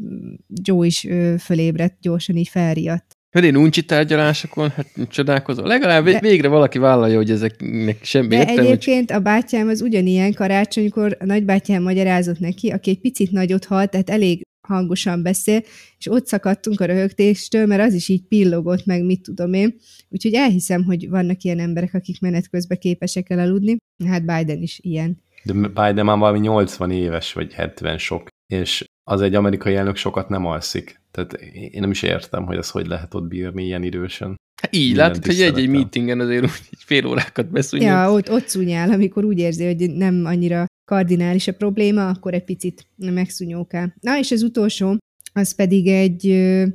[0.47, 1.07] Joe is
[1.39, 3.15] fölébredt, gyorsan így felriadt.
[3.31, 5.65] Mert én uncsi tárgyalásokon, hát csodálkozom.
[5.65, 8.61] Legalább De- végre valaki vállalja, hogy ezeknek semmi De értelme.
[8.61, 13.65] csak- egyébként a bátyám az ugyanilyen karácsonykor a nagybátyám magyarázott neki, aki egy picit nagyot
[13.65, 15.61] halt, tehát elég hangosan beszél,
[15.97, 19.75] és ott szakadtunk a röhögtéstől, mert az is így pillogott meg, mit tudom én.
[20.09, 23.77] Úgyhogy elhiszem, hogy vannak ilyen emberek, akik menet közben képesek elaludni.
[24.05, 25.17] Hát Biden is ilyen.
[25.47, 30.29] De Biden már valami 80 éves, vagy 70 sok, és az egy amerikai elnök sokat
[30.29, 31.01] nem alszik.
[31.11, 34.35] Tehát én nem is értem, hogy az hogy lehet ott bírni ilyen idősen.
[34.61, 37.85] Hát így látod, hogy egy-egy meetingen azért úgy fél órákat beszúnyog.
[37.85, 42.43] Ja, ott, ott szúnyál, amikor úgy érzi, hogy nem annyira kardinális a probléma, akkor egy
[42.43, 43.95] picit megszúnyókál.
[43.99, 44.97] Na, és az utolsó,
[45.33, 46.65] az pedig egy ö,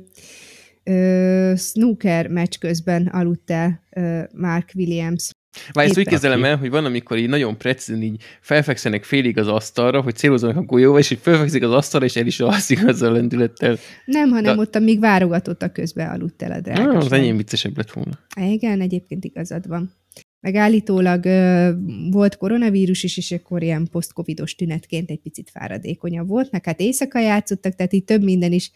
[0.83, 5.29] ö, snooker meccs közben aludt el ö, Mark Williams.
[5.71, 9.47] Várj, ezt úgy képzelem el, hogy van, amikor így nagyon precízen így felfekszenek félig az
[9.47, 13.09] asztalra, hogy célozzanak a golyóval, és így felfekszik az asztalra, és el is alszik azzal
[13.09, 13.77] a lendülettel.
[14.05, 16.97] Nem, hanem De- ott, amíg válogatott a közben aludt el a Ah, drága.
[16.97, 18.19] az enyém viccesebb lett volna.
[18.51, 19.91] Igen, egyébként igazad van.
[20.39, 21.69] Meg állítólag ö,
[22.11, 27.19] volt koronavírus is, és akkor ilyen posztcovidos tünetként egy picit fáradékonyabb volt, meg hát éjszaka
[27.19, 28.71] játszottak, tehát így több minden is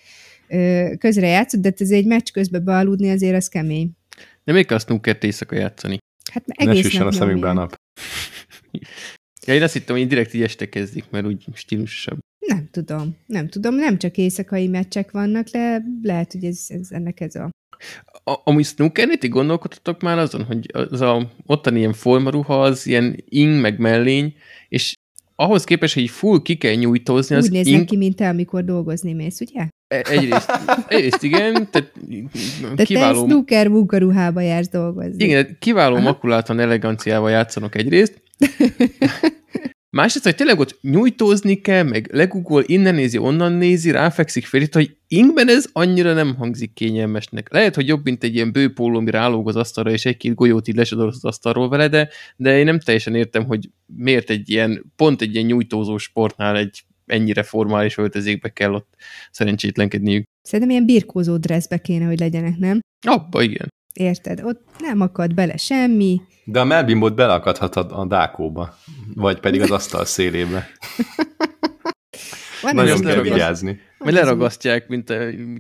[0.48, 3.90] ö, közre játszott, de hát ez egy meccs közben bealudni azért az kemény.
[4.44, 5.98] De még kell a snookert éjszaka játszani.
[6.38, 7.76] Hát Ne egész süssen a nap szemünkbe a nap.
[9.46, 12.20] Ja, én azt hittem, hogy direkt így este kezdik, mert úgy stílusosabb.
[12.40, 17.20] Nem tudom, nem tudom, nem csak éjszakai meccsek vannak, le, lehet, hogy ez, ez ennek
[17.20, 17.50] ez a...
[18.24, 23.24] A, amúgy snookernél ti gondolkodtatok már azon, hogy az a ottani ilyen formaruha az ilyen
[23.26, 24.36] ing meg mellény,
[24.68, 24.94] és
[25.40, 28.64] ahhoz képest, hogy full ki kell nyújtózni, az Úgy néznek ing, ki, mint te, amikor
[28.64, 29.68] dolgozni mész, ugye?
[29.88, 30.52] e- egyrészt,
[30.88, 31.92] egyrészt igen, tehát
[32.62, 35.24] De te kiváló, snooker munkaruhába jársz dolgozni.
[35.24, 36.04] igen, kiváló Aha.
[36.04, 38.22] makulátlan eleganciával játszanak egyrészt,
[39.98, 44.98] Másrészt, hogy tényleg ott nyújtózni kell, meg legugol, innen nézi, onnan nézi, ráfekszik fel, hogy
[45.08, 47.52] ingben ez annyira nem hangzik kényelmesnek.
[47.52, 50.76] Lehet, hogy jobb, mint egy ilyen bőpóló, ami rálóg az asztalra, és egy-két golyót így
[50.76, 55.22] lesodorsz az asztalról vele, de, de én nem teljesen értem, hogy miért egy ilyen, pont
[55.22, 58.94] egy ilyen nyújtózó sportnál egy ennyire formális öltözékbe kell ott
[59.32, 60.26] szerencsétlenkedniük.
[60.42, 62.80] Szerintem ilyen birkózó dresszbe kéne, hogy legyenek, nem?
[63.08, 63.68] Abba, igen.
[63.98, 64.42] Érted?
[64.44, 66.22] Ott nem akad bele semmi.
[66.44, 68.78] De a melbimbot belakadhat a, a dákóba,
[69.16, 70.68] vagy pedig az asztal szélébe.
[72.62, 73.80] Van Nagyon kell vigyázni.
[73.98, 75.16] Vagy leragasztják, mint a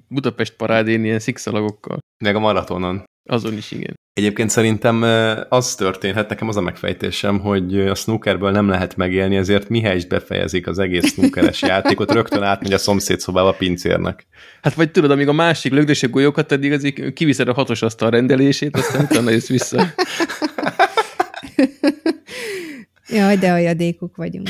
[0.07, 1.97] Budapest parádén ilyen szikszalagokkal.
[2.23, 3.03] Meg a maratonon.
[3.27, 3.95] Azon is, igen.
[4.13, 5.01] Egyébként szerintem
[5.49, 10.67] az történhet, nekem az a megfejtésem, hogy a snookerből nem lehet megélni, ezért mihelyest befejezik
[10.67, 14.27] az egész snookeres játékot, rögtön átmegy a szomszéd szobába a pincérnek.
[14.61, 18.09] Hát vagy tudod, amíg a másik lögdös a golyókat, addig azért kiviszed a hatos asztal
[18.09, 19.85] rendelését, aztán utána jössz vissza.
[23.09, 24.47] Jaj, de aljadékok vagyunk.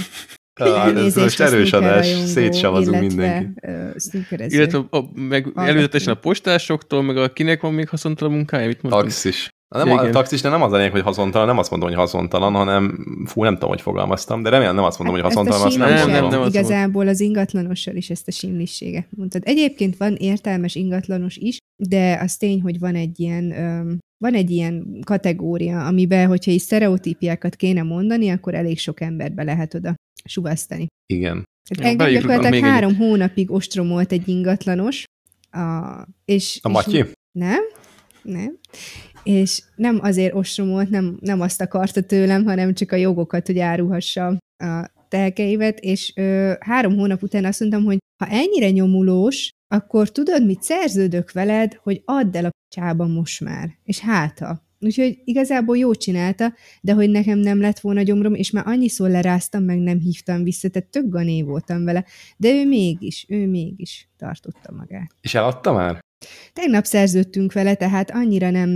[0.58, 3.51] Ez Elnézést most a erős adás, szétsavazunk mindenki.
[3.62, 4.55] ö, snookerező.
[4.58, 5.68] Illetve a, meg Hallgatunk.
[5.68, 9.03] előzetesen a postásoktól, meg a kinek van még haszontalan munkája, mit mondtam?
[9.03, 9.49] Taxis.
[9.76, 10.12] Nem a Igen.
[10.12, 13.43] taxis, de nem az a lényeg, hogy haszontalan, nem azt mondom, hogy haszontalan, hanem fú,
[13.43, 15.93] nem tudom, hogy fogalmaztam, de remélem nem azt mondom, hogy Hát haszontalan, azt a nem,
[15.93, 16.41] Nem, nem, nem.
[16.41, 19.41] az Igazából az ingatlanossal is ezt a simlisséget mondtad.
[19.45, 24.51] Egyébként van értelmes ingatlanos is, de az tény, hogy van egy ilyen, öm, van egy
[24.51, 29.95] ilyen kategória, amiben, hogyha is sztereotípiákat kéne mondani, akkor elég sok embert be lehet oda
[30.26, 30.88] suvasztani.
[31.13, 31.36] Igen.
[31.70, 35.03] Hát Ja, engem gyakorlatilag három hónapig ostromolt egy ingatlanos,
[35.51, 37.05] a, és, A és Matyi?
[37.32, 37.61] nem,
[38.22, 38.57] nem.
[39.24, 44.38] És nem azért ostromolt, nem, nem azt akarta tőlem, hanem csak a jogokat, hogy árulhassa
[44.57, 50.45] a telkeimet, és ö, három hónap után azt mondtam, hogy ha ennyire nyomulós, akkor tudod,
[50.45, 53.78] mit szerződök veled, hogy add el a csába most már.
[53.84, 54.66] És háta.
[54.80, 59.63] Úgyhogy igazából jó csinálta, de hogy nekem nem lett volna gyomrom, és már annyiszor leráztam,
[59.63, 62.05] meg nem hívtam vissza, tehát tök gané voltam vele,
[62.38, 65.11] de ő mégis, ő mégis tartotta magát.
[65.21, 65.99] És eladta már?
[66.53, 68.69] Tegnap szerződtünk vele, tehát annyira nem,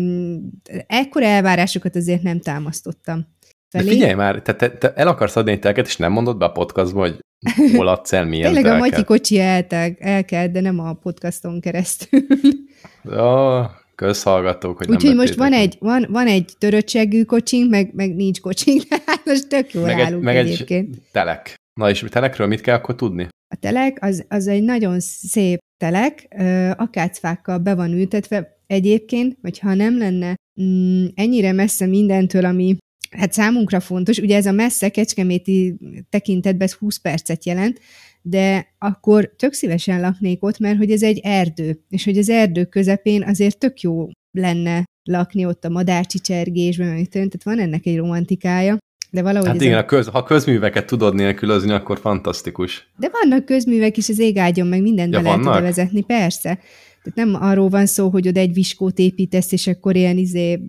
[0.88, 3.28] ekkora elvárásokat azért nem támasztottam.
[3.70, 3.86] Felé.
[3.86, 6.46] De figyelj már, te, te, te el akarsz adni egy telket, és nem mondod be
[6.46, 7.20] a podcastba, hogy
[7.76, 8.82] hol adsz el, milyen Tényleg telket.
[8.82, 12.22] a Matyi kocsi elteg, elkelt, de nem a podcaston keresztül.
[13.04, 18.40] Ja, közhallgatók, hogy Úgyhogy most van egy, van, van egy töröttségű kocsink, meg, meg nincs
[18.40, 20.96] kocsink, hát most tök jól meg állunk egy, meg egyébként.
[20.96, 21.56] egy telek.
[21.74, 23.28] Na és telekről mit kell akkor tudni?
[23.54, 26.28] A telek az, az egy nagyon szép telek,
[26.78, 32.78] akácfákkal be van ültetve egyébként, hogyha nem lenne mm, ennyire messze mindentől, ami
[33.18, 35.78] hát számunkra fontos, ugye ez a messze kecskeméti
[36.10, 37.80] tekintetben ez 20 percet jelent,
[38.22, 42.66] de akkor tök szívesen laknék ott, mert hogy ez egy erdő, és hogy az erdő
[42.66, 48.78] közepén azért tök jó lenne lakni ott a madárcsicsergésben, tehát van ennek egy romantikája.
[49.10, 49.86] De valahogy hát igen, a...
[49.86, 52.92] köz, ha közműveket tudod nélkülözni, akkor fantasztikus.
[52.98, 56.60] De vannak közművek is az égágyon, meg mindent ja, be lehet oda vezetni, persze.
[57.04, 60.60] Tehát nem arról van szó, hogy oda egy viskót építesz, és akkor ilyen izé,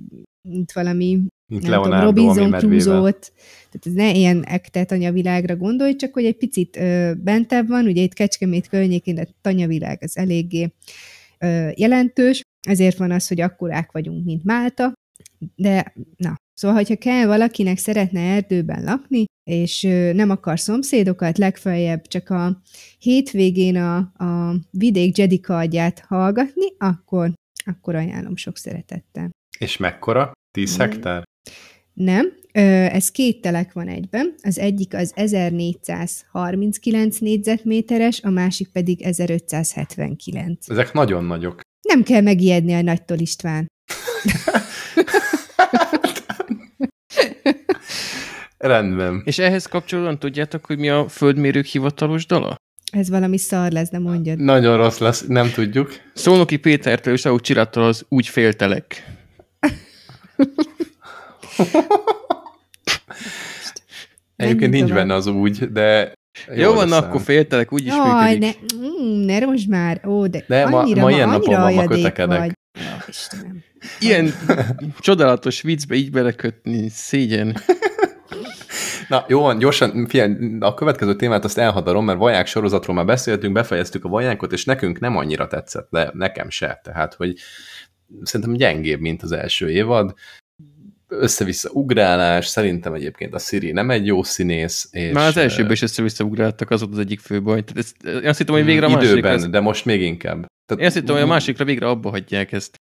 [0.49, 1.21] mint valami
[1.53, 3.33] mint nem Leonardo, tudom, Robinson Crusoe-t,
[3.73, 8.03] tehát ez ne ilyen ekte tanyavilágra gondolj, csak hogy egy picit ö, bentebb van, ugye
[8.03, 10.73] itt Kecskemét környékén, de tanyavilág az eléggé
[11.39, 14.93] ö, jelentős, ezért van az, hogy akkorák vagyunk, mint Málta,
[15.57, 22.31] de na, Szóval, hogyha kell valakinek szeretne erdőben lakni, és nem akar szomszédokat, legfeljebb csak
[22.31, 22.63] a
[22.99, 27.33] hétvégén a, a vidék Jedi kardját hallgatni, akkor,
[27.65, 29.31] akkor ajánlom sok szeretettel.
[29.59, 30.33] És mekkora?
[30.51, 31.25] 10 hektár?
[31.95, 32.33] Nem,
[32.93, 34.35] ez két telek van egyben.
[34.43, 40.71] Az egyik az 1439 négyzetméteres, a másik pedig 1579.
[40.71, 41.61] Ezek nagyon nagyok.
[41.89, 43.71] Nem kell megijedni a nagytól István.
[48.57, 49.23] Rendben.
[49.25, 52.57] És ehhez kapcsolódóan tudjátok, hogy mi a földmérők hivatalos dala?
[52.93, 54.39] Ez valami szar lesz, de mondjad.
[54.39, 55.93] Nagyon rossz lesz, nem tudjuk.
[56.15, 59.11] Szónoki Pétertől és Ahú Csirattól az úgy féltelek.
[64.37, 66.13] Egyébként nincs benne az úgy, de
[66.49, 67.05] jó, jó van, szám.
[67.05, 71.07] akkor féltelek, úgy is Jaj, ne, mm, ne most már, ó, de, de annyira, ma,
[71.07, 72.39] ma ilyen napon van, ma kötekedek.
[72.39, 72.53] Vagy.
[73.09, 73.65] Istenem.
[74.01, 74.33] Ilyen
[74.99, 77.57] csodálatos viccbe így belekötni, szégyen.
[79.09, 83.53] Na, jó van, gyorsan, figyelj, a következő témát azt elhadarom, mert vaják sorozatról már beszéltünk,
[83.53, 86.81] befejeztük a vajánkot, és nekünk nem annyira tetszett, de nekem se.
[86.83, 87.37] Tehát, hogy
[88.23, 90.15] szerintem gyengébb, mint az első évad
[91.21, 94.89] össze-vissza ugrálás, szerintem egyébként a Siri nem egy jó színész.
[94.91, 97.65] És Már az elsőben is össze-vissza ugráltak, az volt az egyik fő baj.
[97.65, 99.51] Tehát ezt, én azt hittem, hogy végre a Időben, másikra...
[99.51, 100.47] de most még inkább.
[100.67, 102.77] Tehát, én azt hittem, hogy a másikra végre abba hagyják ezt.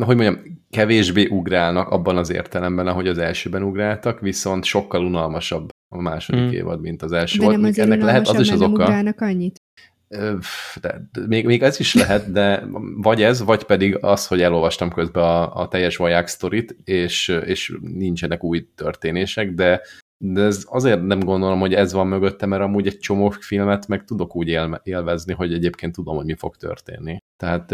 [0.00, 0.38] Hogy mondjam,
[0.70, 6.52] kevésbé ugrálnak abban az értelemben, ahogy az elsőben ugráltak, viszont sokkal unalmasabb a második hmm.
[6.52, 7.56] évad, mint az első de volt.
[7.56, 8.82] Nem azért Ennek lehet az is az oka.
[8.82, 9.60] ugrálnak annyit.
[10.80, 12.64] De, még, még ez is lehet, de
[12.96, 17.78] vagy ez, vagy pedig az, hogy elolvastam közben a, a teljes vaják sztorit, és, és
[17.80, 19.80] nincsenek új történések, de,
[20.24, 24.04] de ez azért nem gondolom, hogy ez van mögötte, mert amúgy egy csomó filmet meg
[24.04, 27.16] tudok úgy élvezni, hogy egyébként tudom, hogy mi fog történni.
[27.36, 27.72] Tehát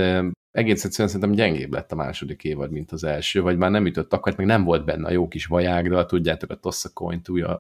[0.51, 4.13] egész egyszerűen szerintem gyengébb lett a második évad, mint az első, vagy már nem ütött
[4.13, 7.37] akkor, meg nem volt benne a jó kis vajágdal, tudjátok, a Toss a Coin to
[7.37, 7.59] Your,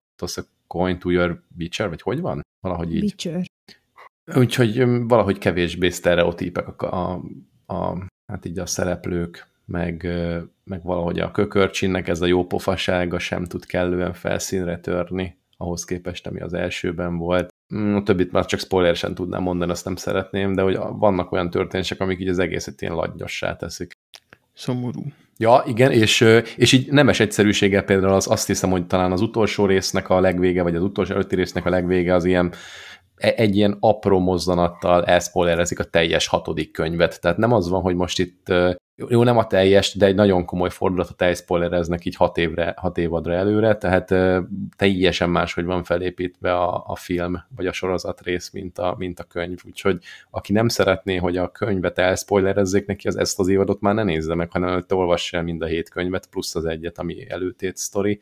[0.66, 2.40] coin to your Witcher, vagy hogy van?
[2.60, 3.02] Valahogy így.
[3.02, 3.44] Witcher.
[4.34, 7.22] Úgyhogy valahogy kevésbé sztereotípek a, a,
[7.74, 10.08] a, hát így a szereplők, meg,
[10.64, 16.26] meg valahogy a kökörcsinnek ez a jó pofasága sem tud kellően felszínre törni, ahhoz képest,
[16.26, 17.54] ami az elsőben volt.
[17.74, 21.50] Mm, a többit már csak spoileresen tudnám mondani, azt nem szeretném, de hogy vannak olyan
[21.50, 23.92] történések, amik így az egészet ilyen laggyossá teszik.
[24.54, 25.02] Szomorú.
[25.36, 26.20] Ja, igen, és,
[26.56, 30.62] és így nemes egyszerűséggel például az, azt hiszem, hogy talán az utolsó résznek a legvége,
[30.62, 32.52] vagy az utolsó előtti résznek a legvége az ilyen
[33.18, 37.20] egy ilyen apró mozzanattal elszpoilerezik a teljes hatodik könyvet.
[37.20, 38.52] Tehát nem az van, hogy most itt,
[39.08, 43.32] jó, nem a teljes, de egy nagyon komoly fordulatot elszpoilereznek így hat, évre, hat évadra
[43.32, 44.14] előre, tehát
[44.76, 49.24] teljesen máshogy van felépítve a, a film, vagy a sorozat rész, mint a, mint a
[49.24, 49.58] könyv.
[49.66, 49.98] Úgyhogy
[50.30, 54.34] aki nem szeretné, hogy a könyvet elszpoilerezzék neki, az ezt az évadot már ne nézze
[54.34, 58.20] meg, hanem előtte olvassa el mind a hét könyvet, plusz az egyet, ami előtét sztori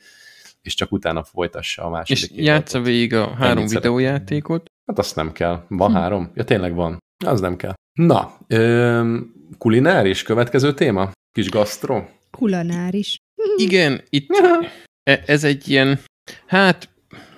[0.66, 5.32] és csak utána folytassa a második És játsza végig a három videójátékot, Hát azt nem
[5.32, 5.64] kell.
[5.68, 5.96] Van hm.
[5.96, 6.30] három?
[6.34, 6.98] Ja, tényleg van.
[7.24, 7.74] Az nem kell.
[7.92, 9.18] Na, ö,
[9.58, 11.10] kulináris következő téma?
[11.32, 12.04] Kis gasztro?
[12.30, 13.16] Kulináris.
[13.66, 14.28] Igen, itt
[15.10, 15.98] e, ez egy ilyen,
[16.46, 16.88] hát,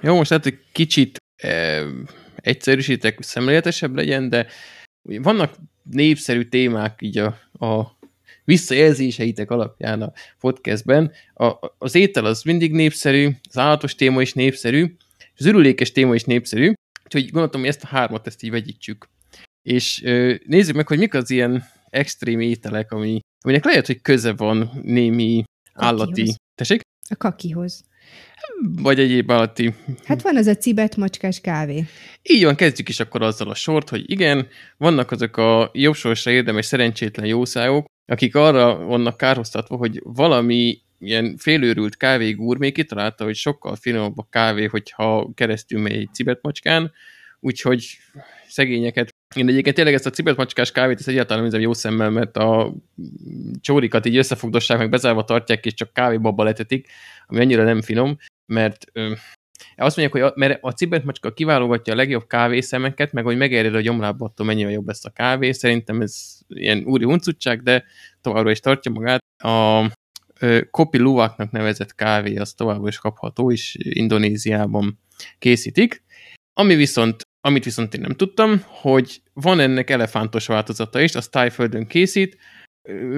[0.01, 1.83] jó, most lehet, hogy kicsit e,
[2.37, 4.47] egyszerűsítek, szemléletesebb legyen, de
[5.03, 7.27] vannak népszerű témák így a,
[7.67, 7.97] a
[8.45, 11.13] visszajelzéseitek alapján a podcastben.
[11.35, 14.97] A, az étel az mindig népszerű, az állatos téma is népszerű,
[15.37, 16.73] az ürülékes téma is népszerű,
[17.15, 19.09] úgyhogy gondoltam, hogy ezt a hármat ezt így vegyítsük.
[19.63, 20.01] És
[20.47, 25.43] nézzük meg, hogy mik az ilyen extrém ételek, ami, aminek lehet, hogy köze van némi
[25.73, 26.11] állati...
[26.11, 26.37] Kakihoz.
[26.55, 26.81] Tessék?
[27.11, 27.85] A kakihoz.
[28.77, 29.75] Vagy egyéb állati...
[30.05, 31.85] Hát van az a cibet macskás kávé.
[32.23, 36.31] Így van, kezdjük is akkor azzal a sort, hogy igen, vannak azok a jobb sorsra
[36.31, 43.35] érdemes szerencsétlen jószágok, akik arra vannak kárhoztatva, hogy valami ilyen félőrült kávé gurmé kitalálta, hogy
[43.35, 46.93] sokkal finomabb a kávé, hogyha keresztül megy egy cibetmacskán,
[47.41, 47.99] úgyhogy
[48.49, 49.15] szegényeket.
[49.37, 52.75] Én egyébként tényleg ezt a cibetmacskás kávét, ezt egyáltalán nem nézem jó szemmel, mert a
[53.61, 56.89] csórikat így összefogdossák, meg bezárva tartják, és csak kávébabba letetik,
[57.27, 59.13] ami annyira nem finom, mert ö,
[59.77, 63.81] azt mondják, hogy a, mert a cibetmacska kiválogatja a legjobb kávészemeket, meg hogy megered a
[63.81, 65.53] gyomrába, attól mennyivel jobb lesz a kávé.
[65.53, 67.85] Szerintem ez ilyen úri huncutság, de
[68.21, 69.25] továbbra is tartja magát.
[69.43, 69.87] A
[70.71, 74.99] Kopi Luwaknak nevezett kávé az továbbra is kapható, és Indonéziában
[75.39, 76.03] készítik.
[76.53, 81.87] Ami viszont, amit viszont én nem tudtam, hogy van ennek elefántos változata is, az tájföldön
[81.87, 82.37] készít,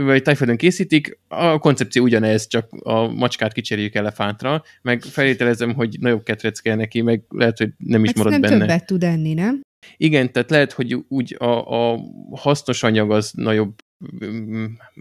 [0.05, 6.23] vagy tájföldön készítik, a koncepció ugyanez, csak a macskát kicseréljük elefántra, meg feltételezem, hogy nagyobb
[6.23, 8.59] ketrec kell neki, meg lehet, hogy nem is Hát marad nem benne.
[8.59, 9.61] többet tud enni, nem?
[9.97, 12.01] Igen, tehát lehet, hogy úgy a, a
[12.31, 13.75] hasznos anyag az nagyobb,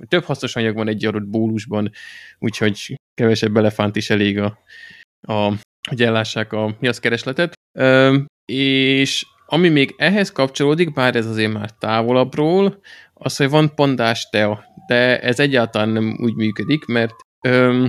[0.07, 1.91] több hasznos anyag van egy adott bólusban,
[2.39, 4.59] úgyhogy kevesebb elefánt is elég a,
[5.21, 5.53] a
[5.89, 7.53] hogy ellássák a mi az keresletet.
[7.77, 12.79] Ö, és ami még ehhez kapcsolódik, bár ez azért már távolabbról,
[13.13, 17.15] az, hogy van pandás tea, de ez egyáltalán nem úgy működik, mert
[17.47, 17.85] ö,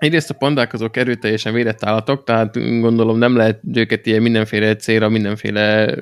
[0.00, 5.08] Egyrészt a pandák azok erőteljesen védett állatok, tehát gondolom nem lehet őket ilyen mindenféle célra,
[5.08, 5.94] mindenféle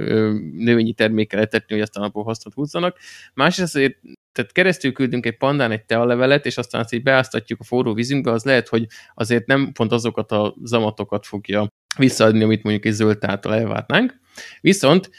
[0.59, 2.97] növényi termékkel etetni, hogy aztán abból hasznot húzzanak.
[3.35, 3.97] Másrészt azért,
[4.39, 8.31] tehát keresztül küldünk egy pandán egy tealevelet, és aztán azt így beáztatjuk a forró vízünkbe,
[8.31, 11.67] az lehet, hogy azért nem pont azokat a zamatokat fogja
[11.99, 14.21] visszaadni, amit mondjuk egy zöld táltal elvárnánk.
[14.61, 15.11] Viszont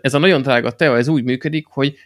[0.00, 1.96] ez a nagyon drága tea, ez úgy működik, hogy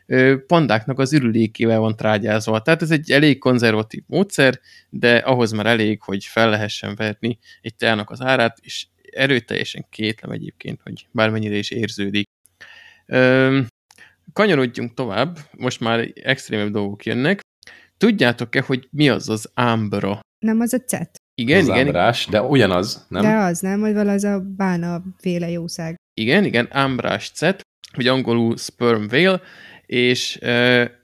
[0.47, 2.63] pandáknak az ürülékével van trágyázva.
[2.63, 7.75] Tehát ez egy elég konzervatív módszer, de ahhoz már elég, hogy fel lehessen verni egy
[7.75, 12.27] teának az árát, és erőteljesen kétlem egyébként, hogy bármennyire is érződik.
[14.39, 17.41] Kanyarodjunk tovább, most már extrémebb dolgok jönnek.
[17.97, 20.21] Tudjátok-e, hogy mi az az ámbra?
[20.39, 21.17] Nem az a cet.
[21.35, 23.23] Igen, az igen, ámbrás, de ugyanaz, nem?
[23.23, 25.97] De az nem, vagy vala az a bána féle jószág.
[26.21, 27.61] Igen, igen, ámbrás cet,
[27.97, 29.41] vagy angolul sperm whale,
[29.87, 30.37] és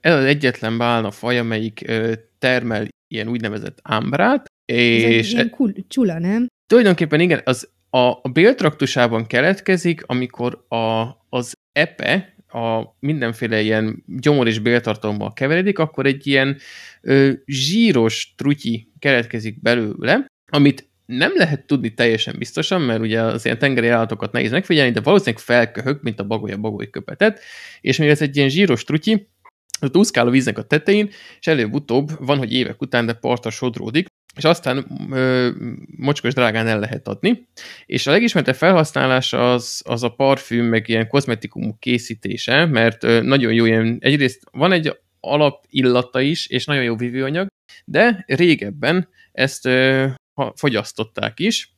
[0.01, 1.91] ez az egyetlen bálna faj, amelyik
[2.39, 6.47] termel ilyen úgynevezett ámbrát, Ez egy és ilyen kul- csula, nem?
[6.67, 14.47] tulajdonképpen igen, az a, a béltraktusában keletkezik, amikor a, az epe, a mindenféle ilyen gyomor
[14.47, 16.57] és béltartalommal keveredik, akkor egy ilyen
[17.01, 23.57] ö, zsíros trutyi keletkezik belőle, amit nem lehet tudni teljesen biztosan, mert ugye az ilyen
[23.57, 27.41] tengeri állatokat nehéz megfigyelni, de valószínűleg felköhög, mint a bagolya bagoly köpetet,
[27.81, 29.27] és mivel ez egy ilyen zsíros trutyi,
[29.79, 34.07] az úszkál a víznek a tetején, és előbb-utóbb van, hogy évek után, de partra sodródik,
[34.35, 35.49] és aztán ö,
[35.97, 37.47] mocskos drágán el lehet adni.
[37.85, 43.53] És a legismertebb felhasználás az, az a parfüm, meg ilyen kozmetikumok készítése, mert ö, nagyon
[43.53, 47.47] jó ilyen, egyrészt van egy alapillata is, és nagyon jó vívőanyag,
[47.85, 50.07] de régebben ezt ö,
[50.55, 51.74] fogyasztották is.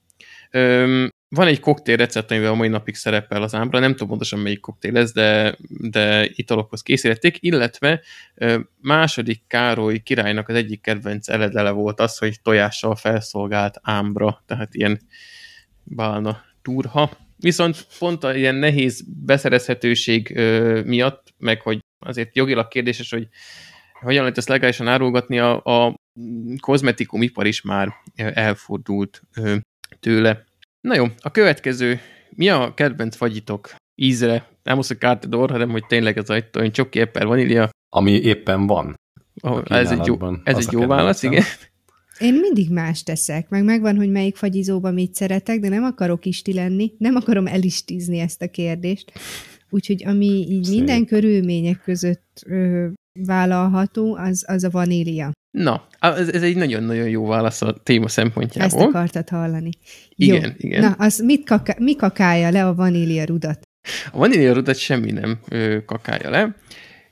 [0.51, 4.39] Ö, van egy koktél recept, amivel a mai napig szerepel az ámbra, nem tudom pontosan
[4.39, 8.01] melyik koktél ez, de, de italokhoz készítették, illetve
[8.35, 14.75] ö, második Károly királynak az egyik kedvenc eledele volt az, hogy tojással felszolgált ámbra, tehát
[14.75, 14.99] ilyen
[15.83, 17.11] bálna turha.
[17.37, 23.27] Viszont pont a ilyen nehéz beszerezhetőség ö, miatt, meg hogy azért jogilag kérdéses, hogy
[23.99, 25.95] hogyan lehet ezt legálisan árulgatni, a, a
[26.59, 29.55] kozmetikumipar is már elfordult ö,
[29.99, 30.43] tőle.
[30.81, 34.47] Na jó, a következő, mi a kedvenc fagyitok ízre?
[34.63, 37.69] Nem az, hogy kártedor, hanem hogy tényleg ez a olyan csoki epper vanília.
[37.89, 38.95] Ami éppen van.
[39.41, 41.43] Oh, ez egy jó, ez egy jó válasz, igen.
[42.19, 46.53] Én mindig más teszek, meg megvan, hogy melyik fagyizóban mit szeretek, de nem akarok isti
[46.53, 49.11] lenni, nem akarom elistizni ezt a kérdést.
[49.69, 50.77] Úgyhogy ami így Szép.
[50.77, 52.87] minden körülmények között ö,
[53.19, 55.31] vállalható, az, az a vanília.
[55.63, 58.81] Na, ez, ez egy nagyon-nagyon jó válasz a téma Ezt szempontjából.
[58.81, 59.69] akartad hallani.
[60.15, 60.49] Igen, Jó.
[60.57, 60.81] igen.
[60.81, 63.59] Na, az mit kaka- mi kakálja le a vanília rudat?
[64.11, 66.55] A vanília rudat semmi nem ö, kakálja le.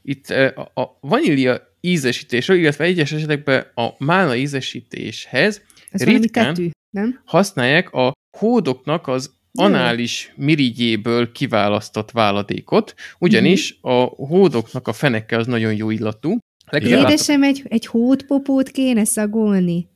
[0.01, 6.53] Itt ö, a, a vanília ízesítésről, illetve egyes esetekben a málna ízesítéshez Ez Ritkán.
[6.53, 7.21] tetű, nem?
[7.25, 15.73] használják a hódoknak az anális mirigyéből kiválasztott váladékot, ugyanis a hódoknak a feneke az nagyon
[15.75, 16.37] jó illatú,
[16.70, 19.88] Legközelebb Édesem, egy, egy hótpopót kéne szagolni.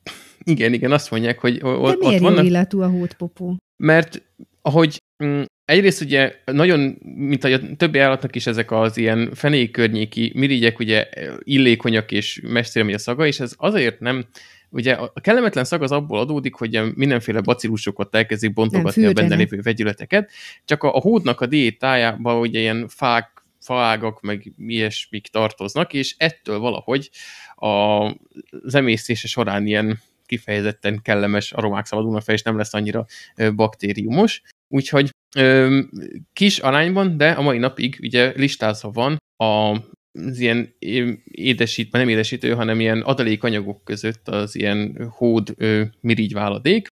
[0.43, 3.57] Igen, igen, azt mondják, hogy o- De miért vannak, illatú a hótpopó?
[3.77, 4.21] mert
[4.61, 10.31] ahogy mm, egyrészt ugye nagyon, mint a többi állatnak is ezek az ilyen fenék környéki
[10.35, 11.09] mirigyek ugye
[11.39, 14.25] illékonyak és messzire megy a szaga, és ez azért nem,
[14.69, 19.59] ugye a kellemetlen szag az abból adódik, hogy mindenféle bacillusokat elkezdik bontogatni a benne lévő
[19.61, 20.31] vegyületeket,
[20.65, 23.38] csak a, a hódnak a diétájában ugye ilyen fák,
[23.69, 27.09] faágak, meg ilyesmik tartoznak, és ettől valahogy
[27.55, 28.05] a,
[28.71, 33.05] emésztése során ilyen kifejezetten kellemes aromák szabadulnak fel, és nem lesz annyira
[33.55, 34.41] baktériumos.
[34.67, 35.09] Úgyhogy
[36.33, 39.77] kis arányban, de a mai napig ugye listázva van a
[40.11, 40.75] az ilyen
[41.23, 46.87] édesít, nem édesítő, hanem ilyen adalékanyagok között az ilyen hód ö, mirigy váladék.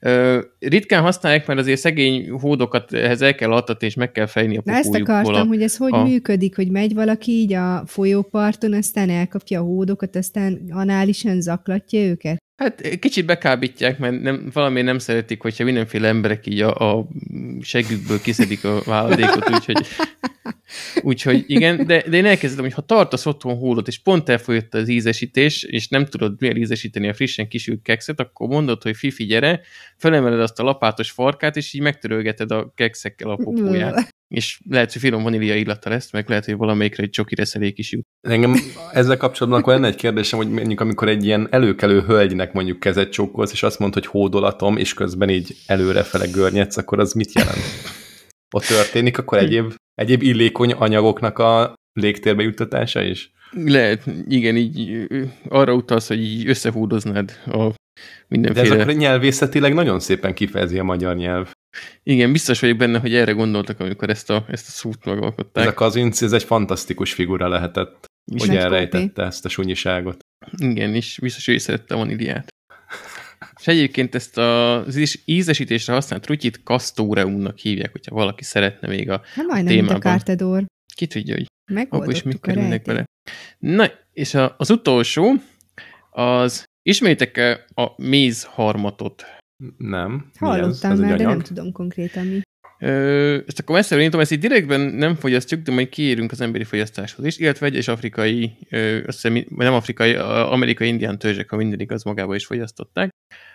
[0.00, 4.56] Ö, ritkán használják, mert azért szegény hódokat ehhez el kell altatni, és meg kell fejni
[4.56, 5.46] a Na ezt akartam, a...
[5.46, 10.16] hogy ez hogy a- működik, hogy megy valaki így a folyóparton, aztán elkapja a hódokat,
[10.16, 12.44] aztán análisan zaklatja őket.
[12.56, 17.08] Hát kicsit bekábítják, mert nem, valami nem szeretik, hogyha mindenféle emberek így a, a
[17.60, 19.86] seggükből kiszedik a váladékot, úgyhogy,
[21.02, 24.88] úgyhogy igen, de, de én elkezdem, hogy ha tartasz otthon hódot, és pont elfolyott az
[24.88, 29.60] ízesítés, és nem tudod milyen ízesíteni a frissen kisült kekszet, akkor mondod, hogy Fifi, gyere,
[29.96, 34.14] felemeled azt a lapátos farkát, és így megtörölgeted a kekszekkel a popóját.
[34.28, 37.92] És lehet, hogy finom vanília illata lesz, meg lehet, hogy valamelyikre egy csoki reszelék is
[37.92, 38.06] jut.
[38.20, 38.54] Engem
[38.92, 43.12] ezzel kapcsolatban akkor lenne egy kérdésem, hogy mondjuk amikor egy ilyen előkelő hölgynek mondjuk kezet
[43.12, 47.62] csókolsz, és azt mondod, hogy hódolatom, és közben így előrefele görnyedsz, akkor az mit jelent?
[48.54, 53.30] Ott történik akkor egyéb, egyéb illékony anyagoknak a légtérbe juttatása is?
[53.50, 55.06] Lehet, igen, így
[55.48, 57.74] arra utalsz, hogy így összehúdoznád a De ez
[58.28, 58.82] mindenféle...
[58.82, 61.52] akkor nyelvészetileg nagyon szépen kifejezi a magyar nyelv.
[62.02, 65.64] Igen, biztos vagyok benne, hogy erre gondoltak, amikor ezt a, ezt a szót megalkották.
[65.64, 68.04] Ez a Kazinci, ez egy fantasztikus figura lehetett,
[68.34, 70.18] És hogy elrejtette ezt a sunyiságot.
[70.56, 72.48] Igen, és biztos, hogy szerette a vaníliát.
[73.60, 79.22] És egyébként ezt az íz- ízesítésre használt rutyit kasztóreumnak hívják, hogyha valaki szeretne még a...
[79.34, 80.00] Hát majdnem, mint a témában.
[80.00, 80.64] Kártedor.
[80.94, 81.46] Ki tudja, hogy
[81.88, 83.04] abba is mit kerülnek bele.
[83.58, 85.34] Na, és a, az utolsó,
[86.10, 89.24] az ismeritek a mézharmatot?
[89.76, 90.10] Nem.
[90.12, 90.38] Mi ez?
[90.38, 92.40] Hallottam Ez egy már, de nem tudom konkrétan mi.
[92.78, 96.64] Ö, ezt akkor messze indítom, ezt így direktben nem fogyasztjuk, de majd kiérünk az emberi
[96.64, 101.80] fogyasztáshoz is, illetve egyes afrikai, ö, azt hiszem, nem afrikai, amerikai indián törzsek, ha minden
[101.80, 103.10] igaz, magába is fogyasztották.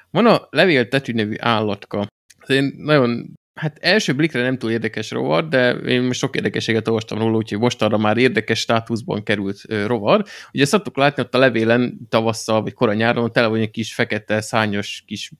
[0.09, 2.07] Van a levéltetű nevű állatka.
[2.37, 6.87] Ez egy nagyon, hát első blikre nem túl érdekes rovar, de én most sok érdekességet
[6.87, 10.25] olvastam róla, úgyhogy most arra már érdekes státuszban került ö, rovar.
[10.53, 14.41] Ugye szoktuk látni ott a levélen tavasszal, vagy korai nyáron, tele van egy kis fekete,
[14.41, 15.31] szányos, kis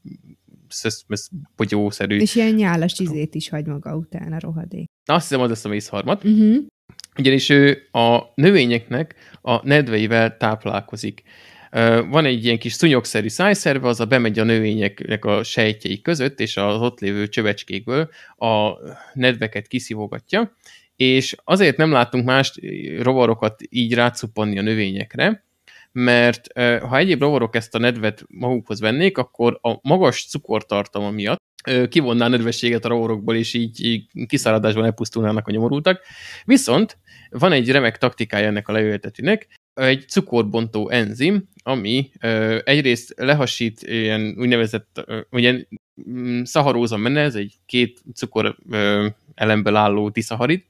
[0.71, 4.89] szöszmösz, bogyószerű És ilyen nyálas izét is hagy maga után a rohadék.
[5.05, 6.23] Na, azt hiszem, az lesz a mézharmat.
[6.23, 6.57] Uh-huh.
[7.17, 11.23] Ugyanis ő a növényeknek a nedveivel táplálkozik.
[12.09, 16.57] Van egy ilyen kis szúnyogszerű szájszerve, az a bemegy a növényeknek a sejtjei között, és
[16.57, 18.71] az ott lévő csövecskékből a
[19.13, 20.55] nedveket kiszívogatja,
[20.95, 22.59] és azért nem látunk más
[22.99, 25.45] rovarokat így rácuppanni a növényekre,
[25.91, 26.47] mert
[26.81, 31.39] ha egyéb rovarok ezt a nedvet magukhoz vennék, akkor a magas cukortartalma miatt
[31.89, 36.01] kivonná a nedvességet a rovarokból, és így, így kiszáradásban elpusztulnának a nyomorultak.
[36.45, 36.97] Viszont
[37.29, 44.35] van egy remek taktikája ennek a leültetőnek, egy cukorbontó enzim, ami ö, egyrészt lehasít ilyen
[44.37, 45.65] úgynevezett, ö, ugye
[46.09, 50.63] mm, szaharóza menne, ez egy két cukor ö, elemből álló diszaharid,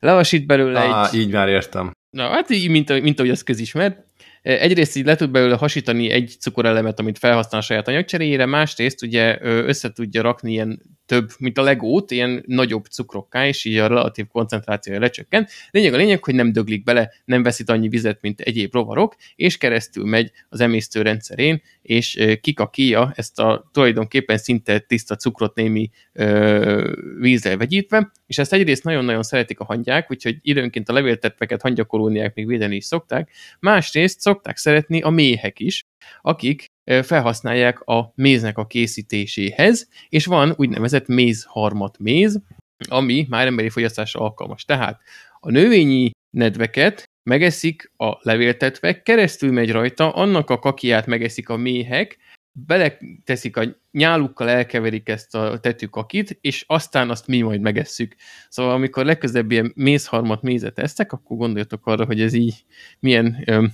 [0.00, 1.18] lehasít belőle Á, egy...
[1.18, 1.90] így már értem.
[2.10, 4.05] Na, hát így, mint, mint ahogy az közismert.
[4.46, 9.38] Egyrészt így le tud belőle hasítani egy cukorelemet, amit felhasznál a saját anyagcseréjére, másrészt ugye
[9.40, 14.26] össze tudja rakni ilyen több, mint a legót, ilyen nagyobb cukrokká, és így a relatív
[14.26, 15.46] koncentrációja lecsökken.
[15.70, 19.56] Lényeg a lényeg, hogy nem döglik bele, nem veszít annyi vizet, mint egyéb rovarok, és
[19.56, 26.94] keresztül megy az emésztő rendszerén, és kikakíja ezt a tulajdonképpen szinte tiszta cukrot némi ö,
[27.20, 32.46] vízzel vegyítve, és ezt egyrészt nagyon-nagyon szeretik a hangyák, úgyhogy időnként a levéltetveket hangyakolóniák még
[32.46, 33.30] védeni is szokták,
[33.60, 35.86] másrészt szokták szeretni a méhek is,
[36.22, 42.40] akik felhasználják a méznek a készítéséhez, és van úgynevezett mézharmat méz,
[42.88, 44.64] ami már emberi fogyasztásra alkalmas.
[44.64, 45.00] Tehát
[45.40, 52.18] a növényi nedveket megeszik a levéltetvek, keresztül megy rajta, annak a kakiát megeszik a méhek,
[52.66, 58.14] beleteszik a nyálukkal elkeverik ezt a tetű kakit, és aztán azt mi majd megesszük.
[58.48, 62.64] Szóval amikor legközelebb ilyen mézharmat mézet esztek, akkor gondoljatok arra, hogy ez így
[62.98, 63.66] milyen ö, ö,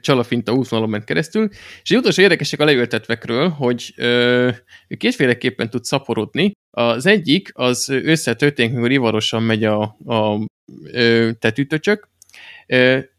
[0.00, 1.48] csalafinta útvonalon ment keresztül.
[1.82, 4.50] És egy utolsó érdekesek a leültetvekről, hogy ö,
[4.96, 6.52] kétféleképpen tud szaporodni.
[6.70, 10.48] Az egyik, az összetörténik, amikor ivarosan megy a, a
[10.92, 12.08] ö, tetűtöcsök.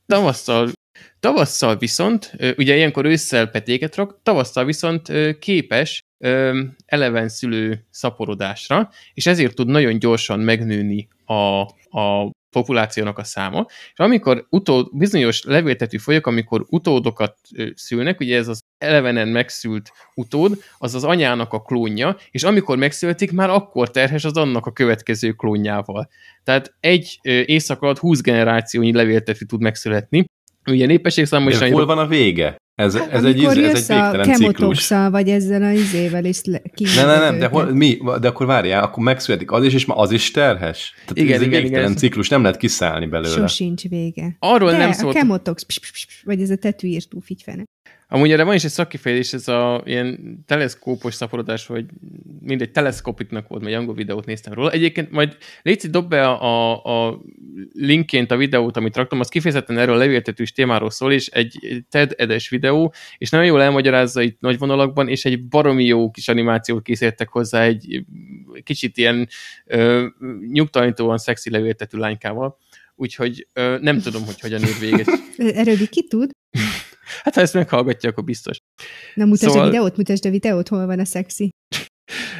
[0.05, 0.71] Tavasszal
[1.19, 5.99] Tavasszal viszont, ugye ilyenkor ősszel petéket rak, tavasszal viszont képes
[6.85, 11.61] eleven szülő szaporodásra, és ezért tud nagyon gyorsan megnőni a,
[11.99, 17.37] a populációnak a száma, és amikor utód, bizonyos levéltető folyok, amikor utódokat
[17.75, 23.31] szülnek, ugye ez az elevenen megszült utód, az az anyának a klónja, és amikor megszületik,
[23.31, 26.09] már akkor terhes az annak a következő klónjával.
[26.43, 30.25] Tehát egy éjszak alatt 20 generációnyi levéltető tud megszületni,
[30.69, 31.59] Ugye népességszámban is...
[31.59, 32.55] hol van a vége?
[32.81, 34.87] Ez, hát, ez, egy, ez egy végtelen ciklus.
[34.87, 39.03] vagy ezzel az izével is Ne, ne, nem, de, hol, mi, de akkor várjál, akkor
[39.03, 40.93] megszületik az is, és ma az is terhes?
[40.93, 43.35] Tehát igen, ez igen, egy végtelen igen, ciklus, nem lehet kiszállni belőle.
[43.35, 44.35] Sosincs vége.
[44.39, 45.15] Arról de, nem szólt.
[45.15, 45.65] a kemotox,
[46.23, 47.63] vagy ez a tetűírtú figyfene.
[48.13, 51.85] Amúgy erre van is egy szakkifejezés, ez a ilyen teleszkópos szaporodás, hogy
[52.41, 54.71] mindegy, teleszkopiknak volt, vagy angol videót néztem róla.
[54.71, 57.21] Egyébként majd Léci, dob be a, a, a
[57.73, 62.13] linkként a videót, amit raktam, az kifejezetten erről a levéltetős témáról szól, és egy TED
[62.17, 66.83] edes videó, és nagyon jól elmagyarázza itt nagy vonalakban, és egy baromi jó kis animációt
[66.83, 68.03] készítettek hozzá, egy
[68.63, 69.27] kicsit ilyen
[69.65, 70.07] ö,
[70.51, 72.57] nyugtalanítóan szexi levéltető lánykával.
[72.95, 75.09] Úgyhogy ö, nem tudom, hogy hogyan ér véget.
[75.61, 76.31] Erről ki tud?
[77.23, 78.57] Hát ha ezt meghallgatja, akkor biztos.
[79.13, 79.61] Na mutasd szóval...
[79.61, 81.49] a videót, mutasd a videót, hol van a szexi.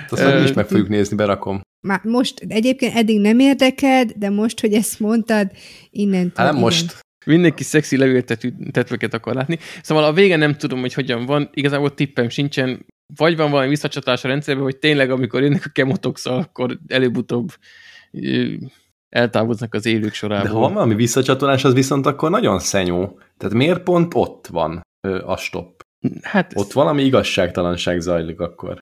[0.09, 1.61] Azt uh, is meg fogjuk nézni, berakom.
[1.88, 5.51] Már most egyébként eddig nem érdeked, de most, hogy ezt mondtad,
[5.89, 6.99] innentől Hát nem most.
[7.26, 9.59] Mindenki szexi levéltető tetveket akar látni.
[9.82, 11.49] Szóval a vége nem tudom, hogy hogyan van.
[11.53, 12.86] Igazából tippem sincsen.
[13.15, 17.49] Vagy van valami visszacsatás a rendszerben, hogy tényleg, amikor jönnek a kemotoxa, akkor előbb-utóbb
[19.12, 20.47] eltávoznak az élők sorából.
[20.47, 23.20] De ha van valami visszacsatolás, az viszont akkor nagyon szenyó.
[23.38, 25.82] Tehát miért pont ott van ö, a stop?
[26.22, 28.78] Hát ott valami igazságtalanság zajlik akkor.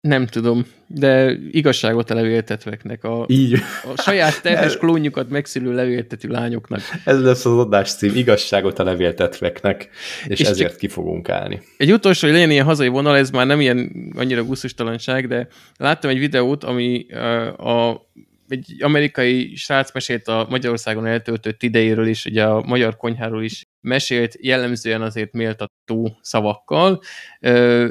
[0.00, 3.04] Nem tudom, de igazságot a levéltetveknek.
[3.04, 3.58] A, Így.
[3.94, 6.80] a saját terhes klónjukat megszülő levéltető lányoknak.
[7.04, 9.88] Ez lesz az adás cím, igazságot a levéltetveknek,
[10.26, 11.62] és, és ezért ki fogunk állni.
[11.76, 16.10] Egy utolsó, hogy legyen ilyen hazai vonal, ez már nem ilyen annyira guszustalanság, de láttam
[16.10, 17.06] egy videót, ami
[17.56, 18.06] a
[18.48, 24.36] egy amerikai srác mesélt a Magyarországon eltöltött idejéről is, ugye a magyar konyháról is mesélt,
[24.40, 27.00] jellemzően azért méltató szavakkal,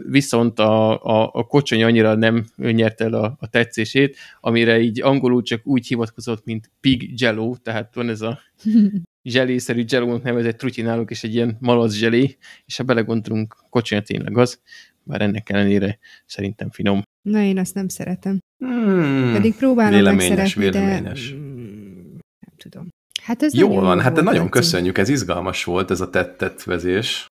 [0.07, 5.41] viszont a, a, a kocsony annyira nem nyerte el a, a tetszését, amire így angolul
[5.41, 8.39] csak úgy hivatkozott, mint pig jello, tehát van ez a
[9.23, 14.37] zselészerű jelónak nevezett trutyi náluk, és egy ilyen malac zselé, és ha belegondolunk, kocsonya tényleg
[14.37, 14.61] az,
[15.03, 17.03] bár ennek ellenére szerintem finom.
[17.29, 18.39] Na, én azt nem szeretem.
[18.57, 21.31] Hmm, Pedig próbálom véleményes, megszeretni, véleményes.
[21.31, 21.37] de...
[21.37, 22.87] Nem tudom.
[23.21, 27.27] Hát ez Jó van, hát de nagyon köszönjük, ez izgalmas volt, ez a tettetvezés.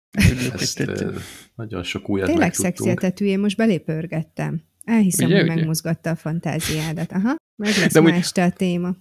[0.52, 0.84] Ezt
[1.54, 4.62] nagyon sok újat Tényleg szexi a tetű, én most belépörgettem.
[4.88, 5.54] Elhiszem, ugye, hogy ugye?
[5.54, 7.12] megmozgatta a fantáziádat.
[7.12, 8.96] Aha, meg lesz de ma amúgy, este a téma.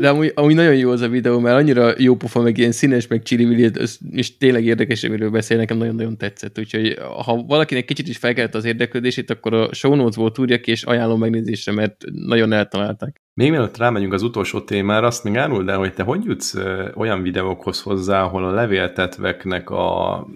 [0.00, 3.06] De amúgy, amúgy nagyon jó az a videó, mert annyira jó pofa, meg ilyen színes,
[3.06, 3.70] meg csili
[4.10, 6.58] és tényleg érdekes, amiről beszél, nekem nagyon-nagyon tetszett.
[6.58, 10.82] Úgyhogy ha valakinek kicsit is felkelt az érdeklődését, akkor a show notes-ból tudja ki, és
[10.82, 13.16] ajánlom megnézésre, mert nagyon eltalálták.
[13.34, 16.54] Még mielőtt rámegyünk az utolsó témára, azt még áruld el, hogy te hogy jutsz
[16.94, 20.26] olyan videókhoz hozzá, ahol a levéltetveknek a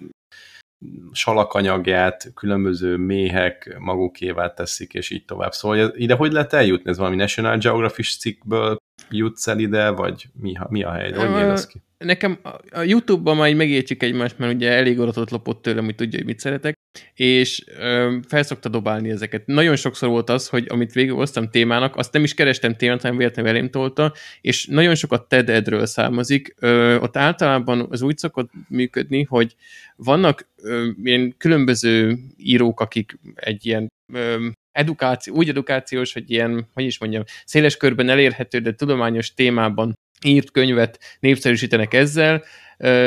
[1.11, 5.51] salakanyagját különböző méhek magukévá teszik, és így tovább.
[5.51, 6.89] Szóval ide hogy lehet eljutni?
[6.89, 8.77] Ez valami National Geographic cikkből
[9.09, 11.11] jutsz el ide, vagy mi, mi a hely?
[11.11, 11.81] Hogy néz ki?
[11.97, 12.39] Nekem
[12.71, 16.39] a YouTube-ban már megértjük egymást, mert ugye elég adatot lopott tőlem, hogy tudja, hogy mit
[16.39, 16.75] szeretek,
[17.13, 19.45] és ö, felszokta dobálni ezeket.
[19.45, 23.51] Nagyon sokszor volt az, hogy amit végighoztam témának, azt nem is kerestem témát, hanem véletlenül
[23.51, 26.55] elém tolta, és nagyon sokat TED Edről származik.
[26.59, 29.55] Ö, ott általában az úgy szokott működni, hogy
[29.95, 36.83] vannak ö, ilyen különböző írók, akik egy ilyen ö, edukáció, úgy edukációs, hogy ilyen, hogy
[36.83, 39.95] is mondjam, széles körben elérhető, de tudományos témában
[40.25, 42.43] írt könyvet népszerűsítenek ezzel,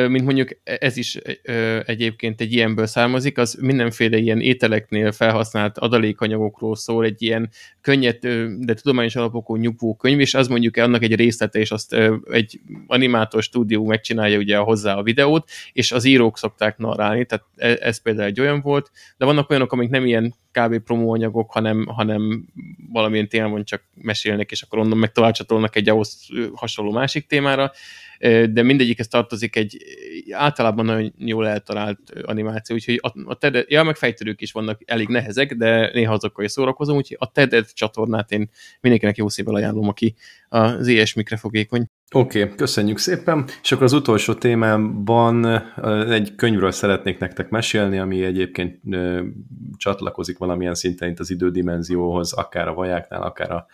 [0.08, 1.14] mint mondjuk ez is
[1.84, 8.18] egyébként egy ilyenből származik, az mindenféle ilyen ételeknél felhasznált adalékanyagokról szól, egy ilyen könnyed,
[8.58, 11.96] de tudományos alapokon nyugvó könyv, és az mondjuk annak egy részlete, és azt
[12.30, 17.78] egy animátor stúdió megcsinálja ugye hozzá a videót, és az írók szokták narrálni, tehát e,
[17.80, 20.78] ez például egy olyan volt, de vannak olyanok, amik nem ilyen kb.
[20.78, 22.44] promóanyagok, hanem, hanem
[22.92, 27.72] valamilyen témában csak mesélnek, és akkor onnan meg egy ahhoz hasonló másik témára,
[28.50, 29.76] de mindegyikhez tartozik egy
[30.30, 35.08] általában nagyon jól eltalált animáció, úgyhogy a, a TED, ja, meg fejtörők is vannak elég
[35.08, 39.88] nehezek, de néha azokkal is szórakozom, úgyhogy a TED csatornát én mindenkinek jó szívvel ajánlom,
[39.88, 40.14] aki
[40.48, 41.86] az ilyesmikre fogékony.
[42.14, 45.46] Oké, okay, köszönjük szépen, és akkor az utolsó témámban
[46.10, 48.80] egy könyvről szeretnék nektek mesélni, ami egyébként
[49.76, 53.66] csatlakozik valamilyen szinten itt az idődimenzióhoz, akár a vajáknál, akár a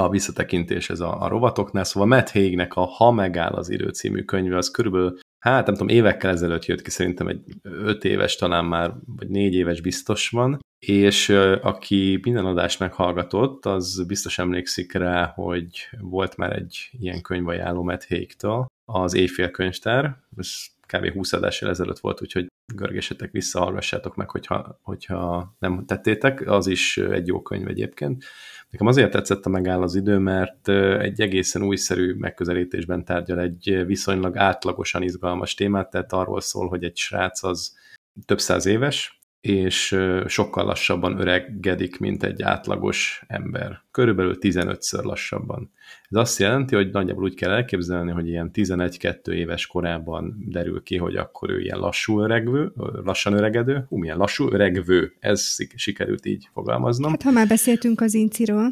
[0.00, 4.22] a visszatekintés ez a, a rovatoknál, szóval Matt Haig-nek a Ha megáll az idő című
[4.22, 8.64] könyve, az körülbelül hát nem tudom, évekkel ezelőtt jött ki, szerintem egy öt éves talán
[8.64, 11.28] már, vagy négy éves biztos van, és
[11.62, 18.06] aki minden adást meghallgatott, az biztos emlékszik rá, hogy volt már egy ilyen könyvajánló Matt
[18.08, 20.48] Haig-től, az Éjfél könyvtár, ez
[20.92, 21.12] kb.
[21.12, 26.98] 20 adással ezelőtt volt, úgyhogy görgessetek vissza, hallgassátok meg, hogyha, hogyha nem tettétek, az is
[26.98, 28.24] egy jó könyv egyébként.
[28.70, 34.36] Nekem azért tetszett a megáll az idő, mert egy egészen újszerű megközelítésben tárgyal egy viszonylag
[34.36, 37.76] átlagosan izgalmas témát, tehát arról szól, hogy egy srác az
[38.24, 43.80] több száz éves, és sokkal lassabban öregedik, mint egy átlagos ember.
[43.90, 45.70] Körülbelül 15-ször lassabban.
[46.10, 50.96] Ez azt jelenti, hogy nagyjából úgy kell elképzelni, hogy ilyen 11-2 éves korában derül ki,
[50.96, 52.72] hogy akkor ő ilyen lassú öregvő,
[53.04, 57.10] lassan öregedő, hú, milyen lassú öregvő, ez sikerült így fogalmaznom.
[57.10, 58.70] Hát ha már beszéltünk az inciról.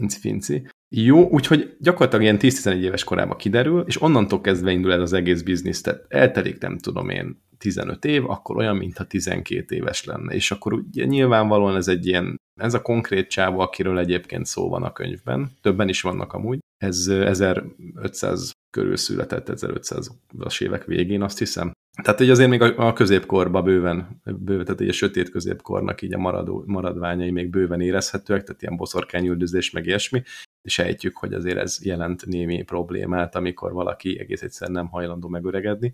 [0.00, 0.66] Inci-finci.
[0.88, 5.42] Jó, úgyhogy gyakorlatilag ilyen 10-11 éves korában kiderül, és onnantól kezdve indul ez az egész
[5.42, 10.34] biznisz, tehát eltelik nem tudom én 15 év, akkor olyan, mintha 12 éves lenne.
[10.34, 14.82] És akkor ugye nyilvánvalóan ez egy ilyen, ez a konkrét csávó, akiről egyébként szó van
[14.82, 21.72] a könyvben, többen is vannak amúgy, ez 1500 körül született, 1500-as évek végén, azt hiszem.
[22.02, 26.18] Tehát hogy azért még a, a középkorban bőven, bőven, tehát a sötét középkornak így a
[26.18, 30.22] maradó, maradványai még bőven érezhetőek, tehát ilyen boszorkányüldözés, meg ilyesmi,
[30.62, 35.92] és sejtjük, hogy azért ez jelent némi problémát, amikor valaki egész egyszerűen nem hajlandó megöregedni,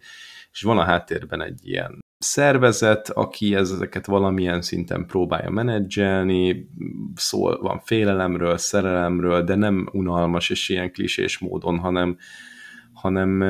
[0.53, 6.71] és van a háttérben egy ilyen szervezet, aki ezeket valamilyen szinten próbálja menedzselni,
[7.15, 12.19] szól, van félelemről, szerelemről, de nem unalmas és ilyen klisés módon, hanem,
[13.07, 13.41] hanem,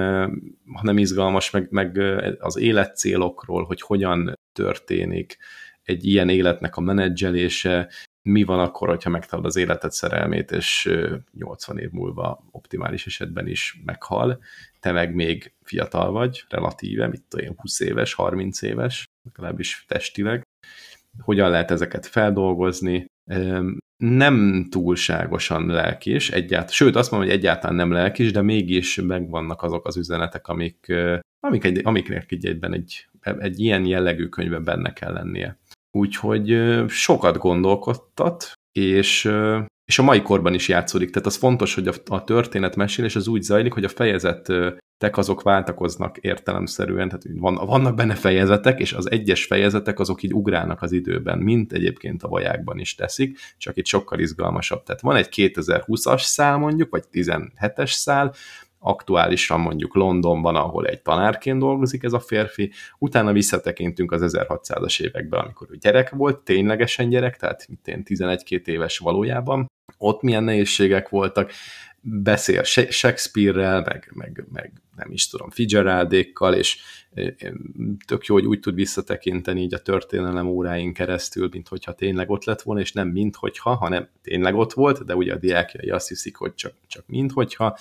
[0.72, 1.98] hanem izgalmas, meg, meg
[2.38, 5.36] az életcélokról, hogy hogyan történik
[5.82, 7.90] egy ilyen életnek a menedzselése,
[8.22, 10.90] mi van akkor, hogyha megtalad az életed szerelmét, és
[11.32, 14.42] 80 év múlva optimális esetben is meghal,
[14.80, 20.42] te meg még fiatal vagy, relatíve, mit tudom én, 20 éves, 30 éves, legalábbis testileg.
[21.18, 23.06] Hogyan lehet ezeket feldolgozni?
[23.96, 29.86] Nem túlságosan lelkis, egyáltalán, sőt azt mondom, hogy egyáltalán nem lelkis, de mégis megvannak azok
[29.86, 30.92] az üzenetek, amik,
[31.40, 35.58] amik egy, amiknek egy, egyben egy, egy ilyen jellegű könyvben benne kell lennie.
[35.90, 39.30] Úgyhogy sokat gondolkodtat, és,
[39.86, 41.10] és a mai korban is játszódik.
[41.10, 45.42] Tehát az fontos, hogy a, a történet mesélés az úgy zajlik, hogy a fejezetek azok
[45.42, 50.92] váltakoznak értelemszerűen, tehát van, vannak benne fejezetek, és az egyes fejezetek azok így ugrálnak az
[50.92, 54.82] időben, mint egyébként a vajákban is teszik, csak itt sokkal izgalmasabb.
[54.82, 58.34] Tehát van egy 2020-as szál mondjuk, vagy 17-es szál,
[58.86, 65.38] aktuálisan mondjuk Londonban, ahol egy tanárként dolgozik ez a férfi, utána visszatekintünk az 1600-as évekbe,
[65.38, 71.08] amikor ő gyerek volt, ténylegesen gyerek, tehát mint én 11-2 éves valójában, ott milyen nehézségek
[71.08, 71.52] voltak,
[72.08, 76.78] beszél Shakespeare-rel, meg, meg, meg nem is tudom, Fitzgeraldékkal, és
[78.06, 82.44] tök jó, hogy úgy tud visszatekinteni így a történelem óráin keresztül, mint hogyha tényleg ott
[82.44, 86.08] lett volna, és nem mint hogyha, hanem tényleg ott volt, de ugye a diákjai azt
[86.08, 87.76] hiszik, hogy csak, csak mint hogyha,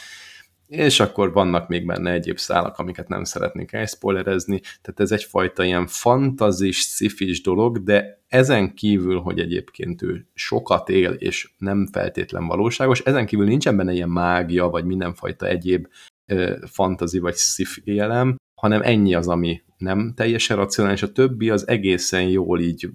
[0.67, 5.87] és akkor vannak még benne egyéb szálak, amiket nem szeretnék elszpoilerezni, tehát ez egyfajta ilyen
[5.87, 12.99] fantazis, szifis dolog, de ezen kívül, hogy egyébként ő sokat él, és nem feltétlen valóságos,
[12.99, 15.87] ezen kívül nincsen benne ilyen mágia, vagy mindenfajta egyéb
[16.25, 21.67] ö, fantazi vagy sci élem, hanem ennyi az, ami nem teljesen racionális, a többi az
[21.67, 22.89] egészen jól így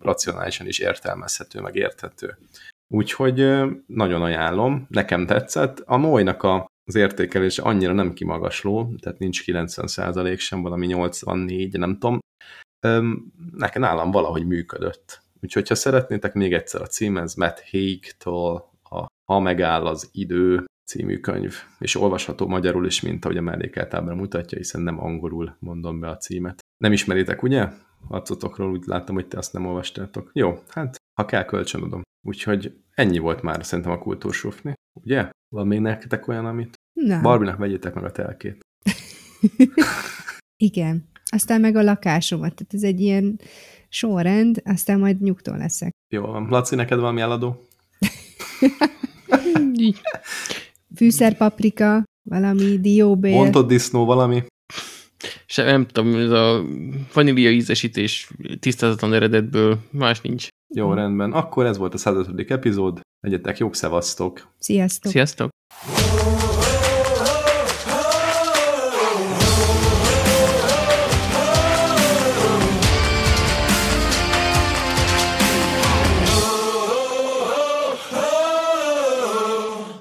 [0.00, 2.38] racionálisan is értelmezhető, meg érthető.
[2.88, 3.36] Úgyhogy
[3.86, 5.82] nagyon ajánlom, nekem tetszett.
[5.86, 11.98] A Molynak a az értékelés annyira nem kimagasló, tehát nincs 90% sem, valami 84, nem
[11.98, 12.18] tudom.
[13.52, 15.20] Nekem nálam valahogy működött.
[15.40, 20.64] Úgyhogy, ha szeretnétek még egyszer a cím, ez Matt Haig-tól a Ha megáll az idő
[20.84, 26.00] című könyv, és olvasható magyarul is, mint ahogy a mellékeltábra mutatja, hiszen nem angolul mondom
[26.00, 26.60] be a címet.
[26.76, 27.68] Nem ismeritek, ugye?
[28.08, 30.30] Arcotokról úgy láttam, hogy te azt nem olvastátok.
[30.32, 32.02] Jó, hát ha kell, kölcsönadom.
[32.26, 35.30] Úgyhogy ennyi volt már szerintem a kultúrsufni, ugye?
[35.54, 36.74] Van még nektek olyan, amit?
[36.92, 37.22] Nem.
[37.22, 38.60] Barbinak vegyétek meg a telkét.
[40.56, 41.10] Igen.
[41.30, 42.54] Aztán meg a lakásomat.
[42.54, 43.40] Tehát ez egy ilyen
[43.88, 45.90] sorrend, aztán majd nyugton leszek.
[46.14, 46.46] Jó van.
[46.50, 47.66] Laci, neked valami eladó?
[50.96, 53.36] Fűszerpaprika, valami dióbél.
[53.36, 54.42] Bontott disznó, valami?
[55.46, 56.64] Se, nem tudom, ez a
[57.12, 60.48] vanília ízesítés tisztázatlan eredetből, más nincs.
[60.74, 61.32] Jó, rendben.
[61.32, 62.50] Akkor ez volt a 105.
[62.50, 63.00] epizód.
[63.20, 64.52] Legyetek jók, szevasztok!
[64.58, 65.12] Sziasztok!
[65.12, 65.50] Sziasztok!